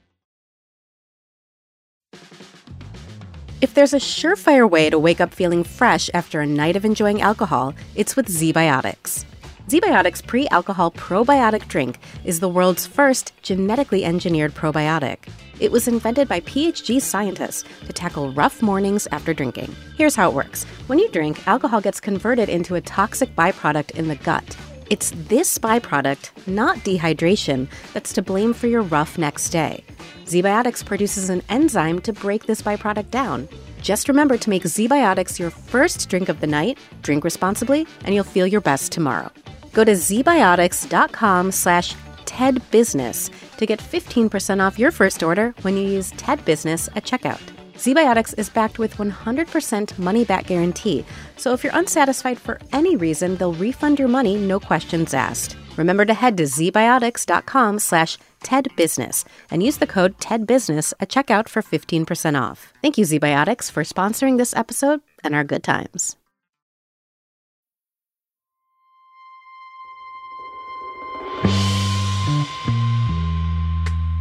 If 3.61 3.75
there's 3.75 3.93
a 3.93 3.97
surefire 3.97 4.67
way 4.67 4.89
to 4.89 4.97
wake 4.97 5.21
up 5.21 5.35
feeling 5.35 5.63
fresh 5.63 6.09
after 6.15 6.41
a 6.41 6.47
night 6.47 6.75
of 6.75 6.83
enjoying 6.83 7.21
alcohol, 7.21 7.75
it's 7.93 8.15
with 8.15 8.27
ZBiotics. 8.27 9.23
ZBiotics 9.67 10.25
pre 10.25 10.47
alcohol 10.47 10.89
probiotic 10.89 11.67
drink 11.67 11.99
is 12.23 12.39
the 12.39 12.49
world's 12.49 12.87
first 12.87 13.33
genetically 13.43 14.03
engineered 14.03 14.55
probiotic. 14.55 15.29
It 15.59 15.71
was 15.71 15.87
invented 15.87 16.27
by 16.27 16.39
PhD 16.39 16.99
scientists 16.99 17.63
to 17.85 17.93
tackle 17.93 18.33
rough 18.33 18.63
mornings 18.63 19.07
after 19.11 19.31
drinking. 19.31 19.75
Here's 19.95 20.15
how 20.15 20.31
it 20.31 20.33
works 20.33 20.63
when 20.87 20.97
you 20.97 21.11
drink, 21.11 21.47
alcohol 21.47 21.81
gets 21.81 21.99
converted 21.99 22.49
into 22.49 22.73
a 22.73 22.81
toxic 22.81 23.35
byproduct 23.35 23.91
in 23.91 24.07
the 24.07 24.15
gut. 24.15 24.57
It's 24.91 25.11
this 25.15 25.57
byproduct, 25.57 26.47
not 26.47 26.75
dehydration, 26.79 27.69
that's 27.93 28.11
to 28.11 28.21
blame 28.21 28.53
for 28.53 28.67
your 28.67 28.81
rough 28.81 29.17
next 29.17 29.49
day. 29.49 29.85
ZBiotics 30.25 30.83
produces 30.85 31.29
an 31.29 31.43
enzyme 31.47 32.01
to 32.01 32.11
break 32.11 32.45
this 32.45 32.61
byproduct 32.61 33.09
down. 33.09 33.47
Just 33.81 34.09
remember 34.09 34.37
to 34.37 34.49
make 34.49 34.63
ZBiotics 34.63 35.39
your 35.39 35.49
first 35.49 36.09
drink 36.09 36.27
of 36.27 36.41
the 36.41 36.47
night, 36.47 36.77
drink 37.03 37.23
responsibly, 37.23 37.87
and 38.03 38.13
you'll 38.13 38.25
feel 38.25 38.45
your 38.45 38.59
best 38.59 38.91
tomorrow. 38.91 39.31
Go 39.71 39.85
to 39.85 39.93
zbiotics.com 39.93 41.53
slash 41.53 41.95
TEDBusiness 42.25 43.29
to 43.55 43.65
get 43.65 43.79
15% 43.79 44.59
off 44.61 44.77
your 44.77 44.91
first 44.91 45.23
order 45.23 45.55
when 45.61 45.77
you 45.77 45.83
use 45.83 46.11
TEDBusiness 46.11 46.89
at 46.97 47.05
checkout. 47.05 47.60
ZBiotics 47.81 48.37
is 48.37 48.47
backed 48.47 48.77
with 48.77 48.97
100% 48.97 49.97
money 49.97 50.23
back 50.23 50.45
guarantee, 50.45 51.03
so 51.35 51.51
if 51.51 51.63
you're 51.63 51.75
unsatisfied 51.75 52.37
for 52.37 52.59
any 52.71 52.95
reason, 52.95 53.37
they'll 53.37 53.53
refund 53.53 53.97
your 53.97 54.07
money, 54.07 54.37
no 54.37 54.59
questions 54.59 55.15
asked. 55.15 55.57
Remember 55.77 56.05
to 56.05 56.13
head 56.13 56.37
to 56.37 56.43
zbiotics.com 56.43 57.79
slash 57.79 58.19
TEDBusiness 58.43 59.25
and 59.49 59.63
use 59.63 59.77
the 59.77 59.87
code 59.87 60.15
TEDBusiness 60.19 60.93
at 60.99 61.09
checkout 61.09 61.49
for 61.49 61.63
15% 61.63 62.39
off. 62.39 62.71
Thank 62.83 62.99
you, 62.99 63.03
ZBiotics, 63.03 63.71
for 63.71 63.81
sponsoring 63.81 64.37
this 64.37 64.55
episode 64.55 65.01
and 65.23 65.33
our 65.33 65.43
good 65.43 65.63
times. 65.63 66.17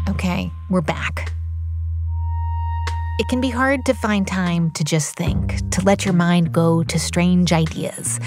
Okay, 0.08 0.50
we're 0.70 0.80
back. 0.80 1.34
It 3.20 3.28
can 3.28 3.42
be 3.42 3.50
hard 3.50 3.84
to 3.84 3.92
find 3.92 4.26
time 4.26 4.70
to 4.70 4.82
just 4.82 5.14
think, 5.14 5.70
to 5.72 5.82
let 5.82 6.06
your 6.06 6.14
mind 6.14 6.54
go 6.54 6.82
to 6.84 6.98
strange 6.98 7.52
ideas. 7.52 8.18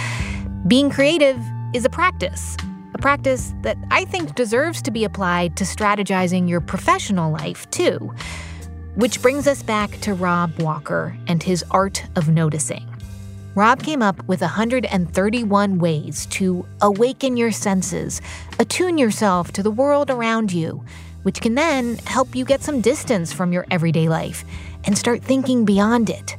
Being 0.67 0.91
creative 0.91 1.41
is 1.73 1.83
a 1.83 1.89
practice, 1.89 2.55
a 2.93 2.99
practice 2.99 3.55
that 3.63 3.75
I 3.89 4.05
think 4.05 4.35
deserves 4.35 4.83
to 4.83 4.91
be 4.91 5.03
applied 5.03 5.57
to 5.57 5.63
strategizing 5.63 6.47
your 6.47 6.61
professional 6.61 7.31
life, 7.31 7.67
too. 7.71 8.13
Which 8.93 9.19
brings 9.19 9.47
us 9.47 9.63
back 9.63 9.99
to 10.01 10.13
Rob 10.13 10.61
Walker 10.61 11.17
and 11.25 11.41
his 11.41 11.65
art 11.71 12.05
of 12.15 12.29
noticing. 12.29 12.87
Rob 13.55 13.81
came 13.81 14.03
up 14.03 14.23
with 14.27 14.41
131 14.41 15.79
ways 15.79 16.27
to 16.27 16.67
awaken 16.83 17.35
your 17.35 17.51
senses, 17.51 18.21
attune 18.59 18.99
yourself 18.99 19.53
to 19.53 19.63
the 19.63 19.71
world 19.71 20.11
around 20.11 20.53
you, 20.53 20.85
which 21.23 21.41
can 21.41 21.55
then 21.55 21.97
help 22.05 22.35
you 22.35 22.45
get 22.45 22.61
some 22.61 22.81
distance 22.81 23.33
from 23.33 23.51
your 23.53 23.65
everyday 23.71 24.07
life 24.07 24.45
and 24.85 24.97
start 24.97 25.21
thinking 25.23 25.65
beyond 25.65 26.09
it. 26.09 26.35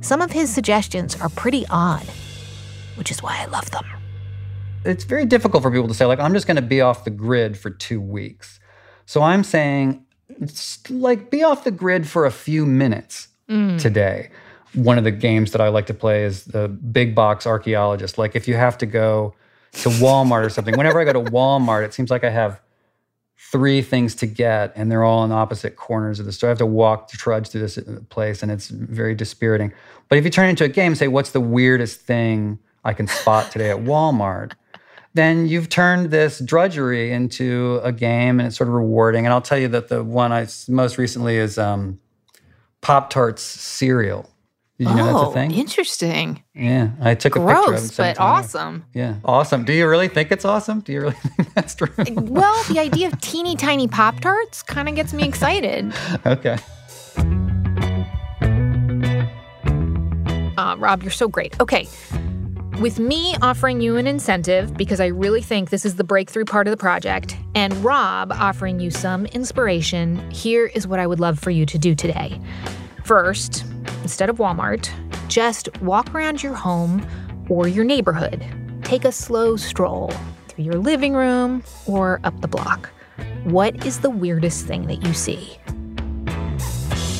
Some 0.00 0.20
of 0.20 0.30
his 0.32 0.52
suggestions 0.52 1.18
are 1.20 1.28
pretty 1.30 1.64
odd, 1.70 2.06
which 2.96 3.10
is 3.10 3.22
why 3.22 3.38
I 3.40 3.46
love 3.46 3.70
them. 3.70 3.84
It's 4.84 5.04
very 5.04 5.24
difficult 5.24 5.62
for 5.62 5.70
people 5.70 5.88
to 5.88 5.94
say, 5.94 6.04
like, 6.04 6.20
I'm 6.20 6.34
just 6.34 6.46
going 6.46 6.56
to 6.56 6.62
be 6.62 6.80
off 6.80 7.04
the 7.04 7.10
grid 7.10 7.56
for 7.56 7.70
two 7.70 8.00
weeks. 8.00 8.60
So 9.06 9.22
I'm 9.22 9.42
saying, 9.44 10.04
like, 10.90 11.30
be 11.30 11.42
off 11.42 11.64
the 11.64 11.70
grid 11.70 12.06
for 12.06 12.26
a 12.26 12.30
few 12.30 12.66
minutes 12.66 13.28
Mm. 13.48 13.78
today. 13.78 14.30
One 14.72 14.96
of 14.96 15.04
the 15.04 15.10
games 15.10 15.52
that 15.52 15.60
I 15.60 15.68
like 15.68 15.84
to 15.86 15.94
play 15.94 16.24
is 16.24 16.44
the 16.46 16.66
big 16.66 17.14
box 17.14 17.46
archaeologist. 17.46 18.16
Like, 18.16 18.34
if 18.34 18.48
you 18.48 18.54
have 18.54 18.78
to 18.78 18.86
go 18.86 19.34
to 19.72 19.88
Walmart 19.90 20.46
or 20.46 20.48
something, 20.48 20.76
whenever 20.78 20.98
I 20.98 21.04
go 21.04 21.12
to 21.12 21.20
Walmart, 21.30 21.84
it 21.84 21.92
seems 21.92 22.10
like 22.10 22.24
I 22.24 22.30
have 22.30 22.60
three 23.36 23.82
things 23.82 24.14
to 24.16 24.26
get 24.26 24.72
and 24.74 24.90
they're 24.90 25.04
all 25.04 25.24
in 25.24 25.32
opposite 25.32 25.76
corners 25.76 26.18
of 26.18 26.26
the 26.26 26.32
store. 26.32 26.48
I 26.48 26.52
have 26.52 26.58
to 26.58 26.66
walk 26.66 27.08
to 27.08 27.16
trudge 27.16 27.48
through 27.48 27.60
this 27.60 27.78
uh, 27.78 28.00
place 28.08 28.42
and 28.42 28.50
it's 28.50 28.68
very 28.68 29.14
dispiriting. 29.14 29.72
But 30.08 30.18
if 30.18 30.24
you 30.24 30.30
turn 30.30 30.46
it 30.46 30.50
into 30.50 30.64
a 30.64 30.68
game, 30.68 30.94
say, 30.94 31.08
what's 31.08 31.30
the 31.30 31.40
weirdest 31.40 32.00
thing 32.00 32.58
I 32.84 32.92
can 32.92 33.06
spot 33.06 33.50
today 33.50 33.70
at 33.70 33.78
Walmart? 33.78 34.52
Then 35.14 35.46
you've 35.46 35.68
turned 35.68 36.10
this 36.10 36.40
drudgery 36.40 37.12
into 37.12 37.80
a 37.84 37.92
game 37.92 38.40
and 38.40 38.48
it's 38.48 38.56
sort 38.56 38.66
of 38.66 38.74
rewarding. 38.74 39.24
And 39.24 39.32
I'll 39.32 39.40
tell 39.40 39.58
you 39.58 39.68
that 39.68 39.86
the 39.86 40.02
one 40.02 40.32
I 40.32 40.48
most 40.66 40.98
recently 40.98 41.36
is 41.36 41.56
um, 41.56 42.00
Pop 42.80 43.10
Tarts 43.10 43.40
cereal. 43.40 44.28
Did 44.78 44.88
you 44.88 44.94
know 44.96 45.04
that's 45.06 45.16
a 45.18 45.26
Oh, 45.26 45.30
thing? 45.30 45.52
interesting. 45.52 46.42
Yeah, 46.52 46.90
I 47.00 47.14
took 47.14 47.36
a 47.36 47.38
picture 47.38 47.52
of 47.52 47.58
it. 47.64 47.66
Gross, 47.68 47.80
and 47.82 47.90
sent 47.92 48.08
it 48.08 48.10
but 48.10 48.14
to 48.14 48.20
my 48.20 48.32
wife. 48.32 48.44
awesome. 48.44 48.84
Yeah, 48.92 49.14
awesome. 49.24 49.64
Do 49.64 49.72
you 49.72 49.88
really 49.88 50.08
think 50.08 50.32
it's 50.32 50.44
awesome? 50.44 50.80
Do 50.80 50.92
you 50.92 51.00
really 51.02 51.14
think 51.36 51.54
that's 51.54 51.74
true? 51.76 51.88
Well, 52.12 52.60
the 52.64 52.80
idea 52.80 53.06
of 53.06 53.20
teeny 53.20 53.54
tiny 53.54 53.86
Pop 53.86 54.18
Tarts 54.20 54.62
kind 54.64 54.88
of 54.88 54.96
gets 54.96 55.12
me 55.12 55.22
excited. 55.28 55.92
okay. 56.26 56.58
Uh, 60.56 60.76
Rob, 60.78 61.02
you're 61.02 61.10
so 61.12 61.28
great. 61.28 61.58
Okay. 61.60 61.86
With 62.80 62.98
me 62.98 63.36
offering 63.42 63.80
you 63.80 63.96
an 63.96 64.06
incentive 64.08 64.76
because 64.76 65.00
I 65.00 65.06
really 65.06 65.42
think 65.42 65.70
this 65.70 65.84
is 65.84 65.94
the 65.96 66.04
breakthrough 66.04 66.44
part 66.44 66.66
of 66.66 66.72
the 66.72 66.76
project, 66.76 67.36
and 67.54 67.72
Rob 67.84 68.32
offering 68.32 68.80
you 68.80 68.90
some 68.90 69.26
inspiration, 69.26 70.28
here 70.30 70.66
is 70.66 70.84
what 70.86 70.98
I 70.98 71.06
would 71.06 71.20
love 71.20 71.38
for 71.38 71.50
you 71.50 71.64
to 71.66 71.78
do 71.78 71.94
today. 71.94 72.40
First, 73.04 73.64
instead 74.04 74.30
of 74.30 74.36
Walmart, 74.36 74.88
just 75.28 75.68
walk 75.80 76.14
around 76.14 76.42
your 76.42 76.54
home 76.54 77.04
or 77.48 77.66
your 77.66 77.84
neighborhood. 77.84 78.46
Take 78.84 79.04
a 79.04 79.10
slow 79.10 79.56
stroll 79.56 80.12
through 80.46 80.64
your 80.64 80.74
living 80.74 81.14
room 81.14 81.64
or 81.86 82.20
up 82.22 82.40
the 82.40 82.46
block. 82.46 82.90
What 83.44 83.84
is 83.84 84.00
the 84.00 84.10
weirdest 84.10 84.66
thing 84.66 84.86
that 84.86 85.02
you 85.04 85.14
see? 85.14 85.58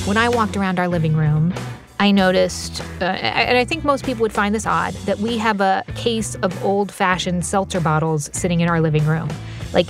When 0.07 0.17
I 0.19 0.29
walked 0.29 0.57
around 0.57 0.79
our 0.79 0.87
living 0.87 1.17
room, 1.17 1.55
I 1.99 2.11
noticed, 2.11 2.83
uh, 3.01 3.05
and 3.05 3.57
I 3.57 3.65
think 3.65 3.85
most 3.85 4.05
people 4.05 4.21
would 4.23 4.33
find 4.33 4.55
this 4.55 4.67
odd, 4.67 4.93
that 5.07 5.19
we 5.21 5.39
have 5.39 5.63
a 5.63 5.85
case 5.95 6.35
of 6.37 6.63
old 6.63 6.93
fashioned 6.93 7.47
seltzer 7.47 7.81
bottles 7.81 8.29
sitting 8.35 8.61
in 8.61 8.69
our 8.69 8.81
living 8.81 9.07
room. 9.07 9.31
Like, 9.73 9.87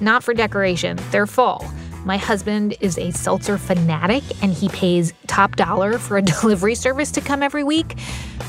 not 0.00 0.22
for 0.22 0.34
decoration, 0.34 0.98
they're 1.10 1.26
full. 1.26 1.64
My 2.06 2.18
husband 2.18 2.76
is 2.80 2.98
a 2.98 3.10
seltzer 3.10 3.58
fanatic 3.58 4.22
and 4.40 4.52
he 4.52 4.68
pays 4.68 5.12
top 5.26 5.56
dollar 5.56 5.98
for 5.98 6.16
a 6.16 6.22
delivery 6.40 6.76
service 6.76 7.10
to 7.10 7.20
come 7.20 7.42
every 7.42 7.64
week. 7.64 7.98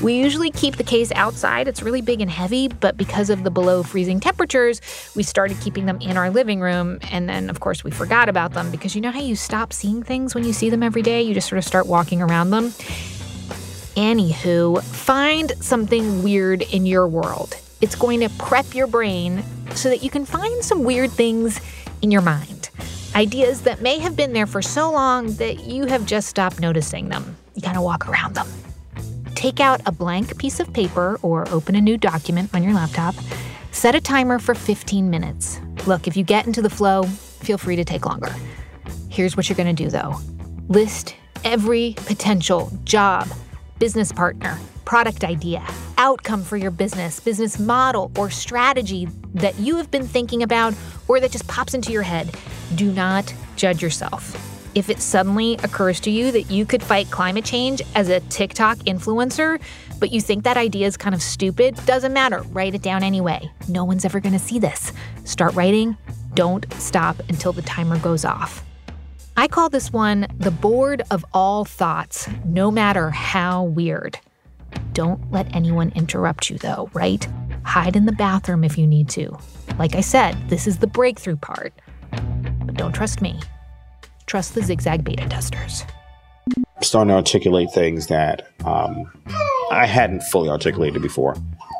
We 0.00 0.14
usually 0.14 0.52
keep 0.52 0.76
the 0.76 0.84
case 0.84 1.10
outside. 1.16 1.66
It's 1.66 1.82
really 1.82 2.00
big 2.00 2.20
and 2.20 2.30
heavy, 2.30 2.68
but 2.68 2.96
because 2.96 3.30
of 3.30 3.42
the 3.42 3.50
below 3.50 3.82
freezing 3.82 4.20
temperatures, 4.20 4.80
we 5.16 5.24
started 5.24 5.58
keeping 5.60 5.86
them 5.86 6.00
in 6.00 6.16
our 6.16 6.30
living 6.30 6.60
room. 6.60 7.00
And 7.10 7.28
then, 7.28 7.50
of 7.50 7.58
course, 7.58 7.82
we 7.82 7.90
forgot 7.90 8.28
about 8.28 8.52
them 8.52 8.70
because 8.70 8.94
you 8.94 9.00
know 9.00 9.10
how 9.10 9.20
you 9.20 9.34
stop 9.34 9.72
seeing 9.72 10.04
things 10.04 10.36
when 10.36 10.44
you 10.44 10.52
see 10.52 10.70
them 10.70 10.84
every 10.84 11.02
day? 11.02 11.20
You 11.22 11.34
just 11.34 11.48
sort 11.48 11.58
of 11.58 11.64
start 11.64 11.88
walking 11.88 12.22
around 12.22 12.50
them. 12.50 12.66
Anywho, 13.96 14.84
find 14.84 15.50
something 15.60 16.22
weird 16.22 16.62
in 16.62 16.86
your 16.86 17.08
world. 17.08 17.56
It's 17.80 17.96
going 17.96 18.20
to 18.20 18.28
prep 18.38 18.72
your 18.72 18.86
brain 18.86 19.42
so 19.74 19.88
that 19.88 20.04
you 20.04 20.10
can 20.10 20.24
find 20.24 20.64
some 20.64 20.84
weird 20.84 21.10
things 21.10 21.60
in 22.02 22.12
your 22.12 22.22
mind. 22.22 22.70
Ideas 23.18 23.62
that 23.62 23.82
may 23.82 23.98
have 23.98 24.14
been 24.14 24.32
there 24.32 24.46
for 24.46 24.62
so 24.62 24.92
long 24.92 25.32
that 25.38 25.64
you 25.64 25.86
have 25.86 26.06
just 26.06 26.28
stopped 26.28 26.60
noticing 26.60 27.08
them. 27.08 27.36
You 27.56 27.62
gotta 27.62 27.82
walk 27.82 28.08
around 28.08 28.36
them. 28.36 28.46
Take 29.34 29.58
out 29.58 29.80
a 29.86 29.90
blank 29.90 30.38
piece 30.38 30.60
of 30.60 30.72
paper 30.72 31.18
or 31.20 31.48
open 31.48 31.74
a 31.74 31.80
new 31.80 31.96
document 31.96 32.54
on 32.54 32.62
your 32.62 32.74
laptop. 32.74 33.16
Set 33.72 33.96
a 33.96 34.00
timer 34.00 34.38
for 34.38 34.54
15 34.54 35.10
minutes. 35.10 35.60
Look, 35.84 36.06
if 36.06 36.16
you 36.16 36.22
get 36.22 36.46
into 36.46 36.62
the 36.62 36.70
flow, 36.70 37.02
feel 37.02 37.58
free 37.58 37.74
to 37.74 37.84
take 37.84 38.06
longer. 38.06 38.32
Here's 39.10 39.36
what 39.36 39.48
you're 39.48 39.56
gonna 39.56 39.72
do 39.72 39.90
though 39.90 40.14
list 40.68 41.16
every 41.42 41.94
potential 42.06 42.70
job, 42.84 43.26
business 43.78 44.12
partner, 44.12 44.58
product 44.84 45.24
idea, 45.24 45.64
outcome 45.96 46.42
for 46.42 46.56
your 46.56 46.70
business, 46.70 47.20
business 47.20 47.58
model, 47.58 48.10
or 48.16 48.30
strategy 48.30 49.08
that 49.34 49.58
you 49.58 49.76
have 49.76 49.90
been 49.90 50.06
thinking 50.06 50.42
about 50.42 50.74
or 51.06 51.20
that 51.20 51.30
just 51.30 51.46
pops 51.46 51.74
into 51.74 51.92
your 51.92 52.02
head. 52.02 52.34
Do 52.74 52.92
not 52.92 53.32
judge 53.56 53.82
yourself. 53.82 54.36
If 54.74 54.90
it 54.90 55.00
suddenly 55.00 55.54
occurs 55.64 55.98
to 56.00 56.10
you 56.10 56.30
that 56.32 56.50
you 56.50 56.64
could 56.66 56.82
fight 56.82 57.10
climate 57.10 57.44
change 57.44 57.82
as 57.94 58.08
a 58.08 58.20
TikTok 58.20 58.78
influencer, 58.78 59.60
but 59.98 60.12
you 60.12 60.20
think 60.20 60.44
that 60.44 60.56
idea 60.56 60.86
is 60.86 60.96
kind 60.96 61.14
of 61.14 61.22
stupid, 61.22 61.74
doesn't 61.86 62.12
matter. 62.12 62.42
Write 62.52 62.74
it 62.74 62.82
down 62.82 63.02
anyway. 63.02 63.50
No 63.68 63.84
one's 63.84 64.04
ever 64.04 64.20
going 64.20 64.34
to 64.34 64.38
see 64.38 64.58
this. 64.58 64.92
Start 65.24 65.54
writing. 65.54 65.96
Don't 66.34 66.70
stop 66.74 67.18
until 67.28 67.52
the 67.52 67.62
timer 67.62 67.98
goes 67.98 68.24
off. 68.24 68.67
I 69.38 69.46
call 69.46 69.68
this 69.68 69.92
one 69.92 70.26
the 70.36 70.50
board 70.50 71.02
of 71.12 71.24
all 71.32 71.64
thoughts, 71.64 72.28
no 72.44 72.72
matter 72.72 73.10
how 73.10 73.62
weird. 73.62 74.18
Don't 74.94 75.30
let 75.30 75.54
anyone 75.54 75.92
interrupt 75.94 76.50
you, 76.50 76.58
though, 76.58 76.90
right? 76.92 77.24
Hide 77.62 77.94
in 77.94 78.06
the 78.06 78.10
bathroom 78.10 78.64
if 78.64 78.76
you 78.76 78.84
need 78.84 79.08
to. 79.10 79.38
Like 79.78 79.94
I 79.94 80.00
said, 80.00 80.36
this 80.48 80.66
is 80.66 80.78
the 80.78 80.88
breakthrough 80.88 81.36
part. 81.36 81.72
But 82.64 82.74
don't 82.74 82.90
trust 82.90 83.22
me. 83.22 83.38
Trust 84.26 84.56
the 84.56 84.62
zigzag 84.64 85.04
beta 85.04 85.28
testers. 85.28 85.84
I'm 86.56 86.82
starting 86.82 87.10
to 87.10 87.14
articulate 87.14 87.70
things 87.72 88.08
that 88.08 88.48
um, 88.64 89.08
I 89.70 89.86
hadn't 89.86 90.24
fully 90.24 90.48
articulated 90.48 91.00
before. 91.00 91.36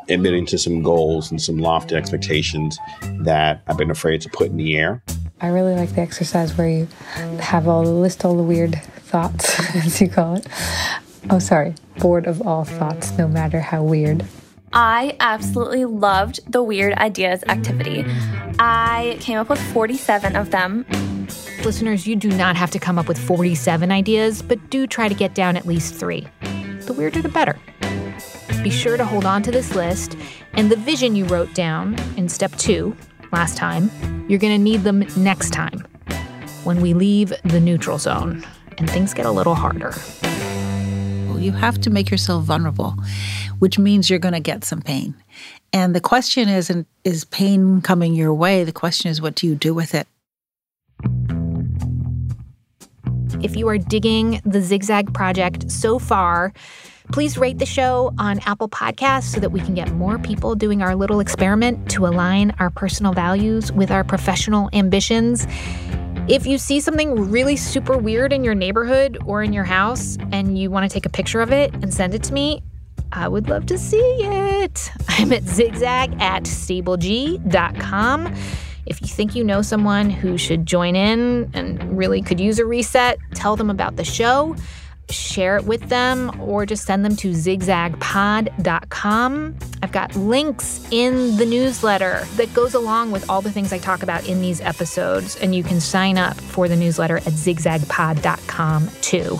admitting 0.07 0.45
to 0.45 0.57
some 0.57 0.81
goals 0.81 1.29
and 1.29 1.41
some 1.41 1.57
lofty 1.57 1.95
expectations 1.95 2.79
that 3.19 3.61
I've 3.67 3.75
been 3.75 3.91
afraid 3.91 4.21
to 4.21 4.29
put 4.29 4.47
in 4.47 4.55
the 4.55 4.77
air. 4.77 5.03
I 5.41 5.47
really 5.47 5.73
like 5.73 5.95
the 5.95 6.01
exercise 6.01 6.57
where 6.57 6.67
you 6.67 6.87
have 7.39 7.67
all 7.67 7.83
the 7.83 7.91
list 7.91 8.25
all 8.25 8.35
the 8.35 8.43
weird 8.43 8.81
thoughts, 8.83 9.59
as 9.75 10.01
you 10.01 10.09
call 10.09 10.35
it. 10.35 10.47
Oh, 11.29 11.39
sorry, 11.39 11.75
board 11.99 12.27
of 12.27 12.45
all 12.45 12.65
thoughts, 12.65 13.17
no 13.17 13.27
matter 13.27 13.59
how 13.61 13.83
weird. 13.83 14.25
I 14.73 15.15
absolutely 15.19 15.85
loved 15.85 16.39
the 16.51 16.61
weird 16.61 16.93
ideas 16.93 17.43
activity. 17.47 18.05
I 18.59 19.17
came 19.19 19.37
up 19.37 19.49
with 19.49 19.59
47 19.73 20.35
of 20.35 20.51
them. 20.51 20.85
Listeners, 21.63 22.05
you 22.05 22.15
do 22.15 22.29
not 22.29 22.55
have 22.55 22.71
to 22.71 22.79
come 22.79 22.99
up 22.99 23.07
with 23.07 23.17
47 23.17 23.91
ideas, 23.91 24.41
but 24.41 24.69
do 24.69 24.85
try 24.87 25.07
to 25.07 25.15
get 25.15 25.33
down 25.33 25.57
at 25.57 25.65
least 25.65 25.95
three. 25.95 26.27
The 26.85 26.93
weirder, 26.93 27.21
the 27.21 27.29
better. 27.29 27.57
Be 28.61 28.69
sure 28.69 28.97
to 28.97 29.05
hold 29.05 29.25
on 29.25 29.41
to 29.43 29.51
this 29.51 29.73
list 29.73 30.17
and 30.53 30.69
the 30.69 30.75
vision 30.75 31.15
you 31.15 31.25
wrote 31.25 31.53
down 31.53 31.95
in 32.17 32.27
step 32.27 32.51
two 32.57 32.95
last 33.31 33.57
time. 33.57 33.89
You're 34.27 34.39
going 34.39 34.57
to 34.57 34.63
need 34.63 34.83
them 34.83 35.05
next 35.17 35.51
time 35.51 35.85
when 36.63 36.81
we 36.81 36.93
leave 36.93 37.33
the 37.43 37.59
neutral 37.59 37.97
zone 37.97 38.45
and 38.77 38.89
things 38.89 39.13
get 39.13 39.25
a 39.25 39.31
little 39.31 39.55
harder. 39.55 39.93
Well, 41.27 41.39
you 41.39 41.51
have 41.51 41.79
to 41.81 41.89
make 41.89 42.09
yourself 42.09 42.43
vulnerable, 42.43 42.95
which 43.59 43.79
means 43.79 44.09
you're 44.09 44.19
going 44.19 44.33
to 44.33 44.39
get 44.39 44.63
some 44.63 44.81
pain. 44.81 45.15
And 45.71 45.95
the 45.95 46.01
question 46.01 46.49
isn't, 46.49 46.87
is 47.03 47.25
pain 47.25 47.81
coming 47.81 48.13
your 48.13 48.33
way? 48.33 48.63
The 48.63 48.71
question 48.71 49.11
is, 49.11 49.21
what 49.21 49.35
do 49.35 49.47
you 49.47 49.55
do 49.55 49.73
with 49.73 49.93
it? 49.93 50.07
If 53.41 53.55
you 53.55 53.69
are 53.69 53.77
digging 53.77 54.41
the 54.45 54.61
Zigzag 54.61 55.13
Project 55.13 55.71
so 55.71 55.97
far, 55.97 56.51
please 57.11 57.37
rate 57.37 57.57
the 57.57 57.65
show 57.65 58.13
on 58.17 58.39
Apple 58.45 58.69
Podcasts 58.69 59.23
so 59.23 59.39
that 59.39 59.51
we 59.51 59.59
can 59.59 59.73
get 59.73 59.91
more 59.93 60.19
people 60.19 60.55
doing 60.55 60.81
our 60.81 60.95
little 60.95 61.19
experiment 61.19 61.89
to 61.91 62.05
align 62.05 62.53
our 62.59 62.69
personal 62.69 63.13
values 63.13 63.71
with 63.71 63.91
our 63.91 64.03
professional 64.03 64.69
ambitions. 64.73 65.47
If 66.27 66.45
you 66.45 66.59
see 66.59 66.79
something 66.79 67.31
really 67.31 67.55
super 67.55 67.97
weird 67.97 68.31
in 68.31 68.43
your 68.43 68.53
neighborhood 68.53 69.17
or 69.25 69.41
in 69.41 69.51
your 69.51 69.63
house 69.63 70.17
and 70.31 70.57
you 70.57 70.69
want 70.69 70.89
to 70.89 70.93
take 70.93 71.07
a 71.07 71.09
picture 71.09 71.41
of 71.41 71.51
it 71.51 71.73
and 71.73 71.91
send 71.91 72.13
it 72.13 72.21
to 72.23 72.33
me, 72.33 72.61
I 73.11 73.27
would 73.27 73.49
love 73.49 73.65
to 73.67 73.77
see 73.77 73.97
it. 73.97 74.91
I'm 75.07 75.33
at 75.33 75.43
zigzag 75.43 76.21
at 76.21 76.43
stableg.com. 76.43 78.35
If 78.85 79.01
you 79.01 79.07
think 79.07 79.35
you 79.35 79.43
know 79.43 79.61
someone 79.61 80.09
who 80.09 80.37
should 80.37 80.65
join 80.65 80.95
in 80.95 81.49
and 81.53 81.97
really 81.97 82.21
could 82.21 82.39
use 82.39 82.59
a 82.59 82.65
reset, 82.65 83.19
tell 83.33 83.55
them 83.55 83.69
about 83.69 83.95
the 83.95 84.03
show, 84.03 84.55
share 85.09 85.57
it 85.57 85.65
with 85.65 85.89
them, 85.89 86.31
or 86.41 86.65
just 86.65 86.85
send 86.85 87.05
them 87.05 87.15
to 87.17 87.31
zigzagpod.com. 87.31 89.55
I've 89.81 89.91
got 89.91 90.15
links 90.15 90.87
in 90.91 91.37
the 91.37 91.45
newsletter 91.45 92.25
that 92.35 92.53
goes 92.53 92.73
along 92.73 93.11
with 93.11 93.29
all 93.29 93.41
the 93.41 93.51
things 93.51 93.73
I 93.73 93.79
talk 93.79 94.03
about 94.03 94.27
in 94.27 94.41
these 94.41 94.61
episodes, 94.61 95.35
and 95.37 95.55
you 95.55 95.63
can 95.63 95.79
sign 95.79 96.17
up 96.17 96.35
for 96.35 96.67
the 96.67 96.75
newsletter 96.75 97.17
at 97.17 97.23
zigzagpod.com 97.23 98.89
too. 99.01 99.39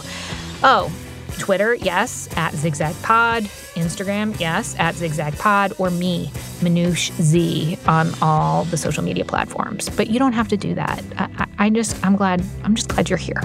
Oh, 0.61 0.91
Twitter, 1.39 1.73
yes, 1.73 2.27
at 2.35 2.53
ZigzagPod. 2.53 3.43
Instagram, 3.75 4.37
yes, 4.39 4.75
at 4.77 4.95
ZigzagPod. 4.95 5.79
Or 5.79 5.89
me, 5.89 6.29
Manoush 6.59 7.11
Z, 7.21 7.77
on 7.87 8.13
all 8.21 8.65
the 8.65 8.77
social 8.77 9.03
media 9.03 9.25
platforms. 9.25 9.89
But 9.89 10.09
you 10.09 10.19
don't 10.19 10.33
have 10.33 10.49
to 10.49 10.57
do 10.57 10.75
that. 10.75 11.03
I, 11.17 11.29
I, 11.37 11.65
I 11.65 11.69
just, 11.69 12.03
I'm 12.05 12.15
glad, 12.15 12.43
I'm 12.63 12.75
just 12.75 12.89
glad 12.89 13.09
you're 13.09 13.17
here. 13.17 13.41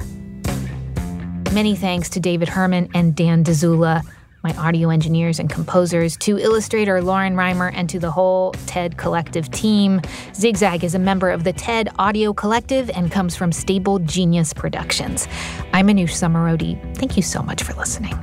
Many 1.54 1.76
thanks 1.76 2.08
to 2.08 2.18
David 2.18 2.48
Herman 2.48 2.88
and 2.94 3.14
Dan 3.14 3.44
Dzula, 3.44 4.02
my 4.42 4.52
audio 4.56 4.90
engineers 4.90 5.38
and 5.38 5.48
composers, 5.48 6.16
to 6.16 6.36
illustrator 6.36 7.00
Lauren 7.00 7.36
Reimer, 7.36 7.70
and 7.72 7.88
to 7.90 8.00
the 8.00 8.10
whole 8.10 8.50
TED 8.66 8.96
Collective 8.96 9.48
team. 9.52 10.00
Zigzag 10.34 10.82
is 10.82 10.96
a 10.96 10.98
member 10.98 11.30
of 11.30 11.44
the 11.44 11.52
TED 11.52 11.90
Audio 11.96 12.32
Collective 12.32 12.90
and 12.90 13.12
comes 13.12 13.36
from 13.36 13.52
Stable 13.52 14.00
Genius 14.00 14.52
Productions. 14.52 15.28
I'm 15.72 15.86
Manoush 15.86 16.18
Zomorodi. 16.18 16.76
Thank 16.96 17.16
you 17.16 17.22
so 17.22 17.40
much 17.40 17.62
for 17.62 17.72
listening 17.74 18.18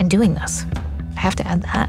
and 0.00 0.10
doing 0.10 0.34
this. 0.34 0.66
I 1.16 1.20
have 1.20 1.36
to 1.36 1.46
add 1.46 1.62
that. 1.62 1.88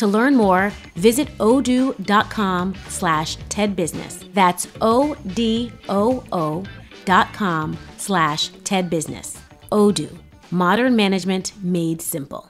To 0.00 0.06
learn 0.06 0.34
more, 0.34 0.72
visit 0.94 1.28
odoo.com 1.36 2.74
slash 2.88 3.36
tedbusiness. 3.50 4.32
That's 4.32 4.66
O-D-O-O 4.80 6.64
dot 7.04 7.32
com 7.34 7.76
slash 7.98 8.48
tedbusiness. 8.64 9.36
Odoo, 9.70 10.16
modern 10.50 10.96
management 10.96 11.52
made 11.62 12.00
simple. 12.00 12.49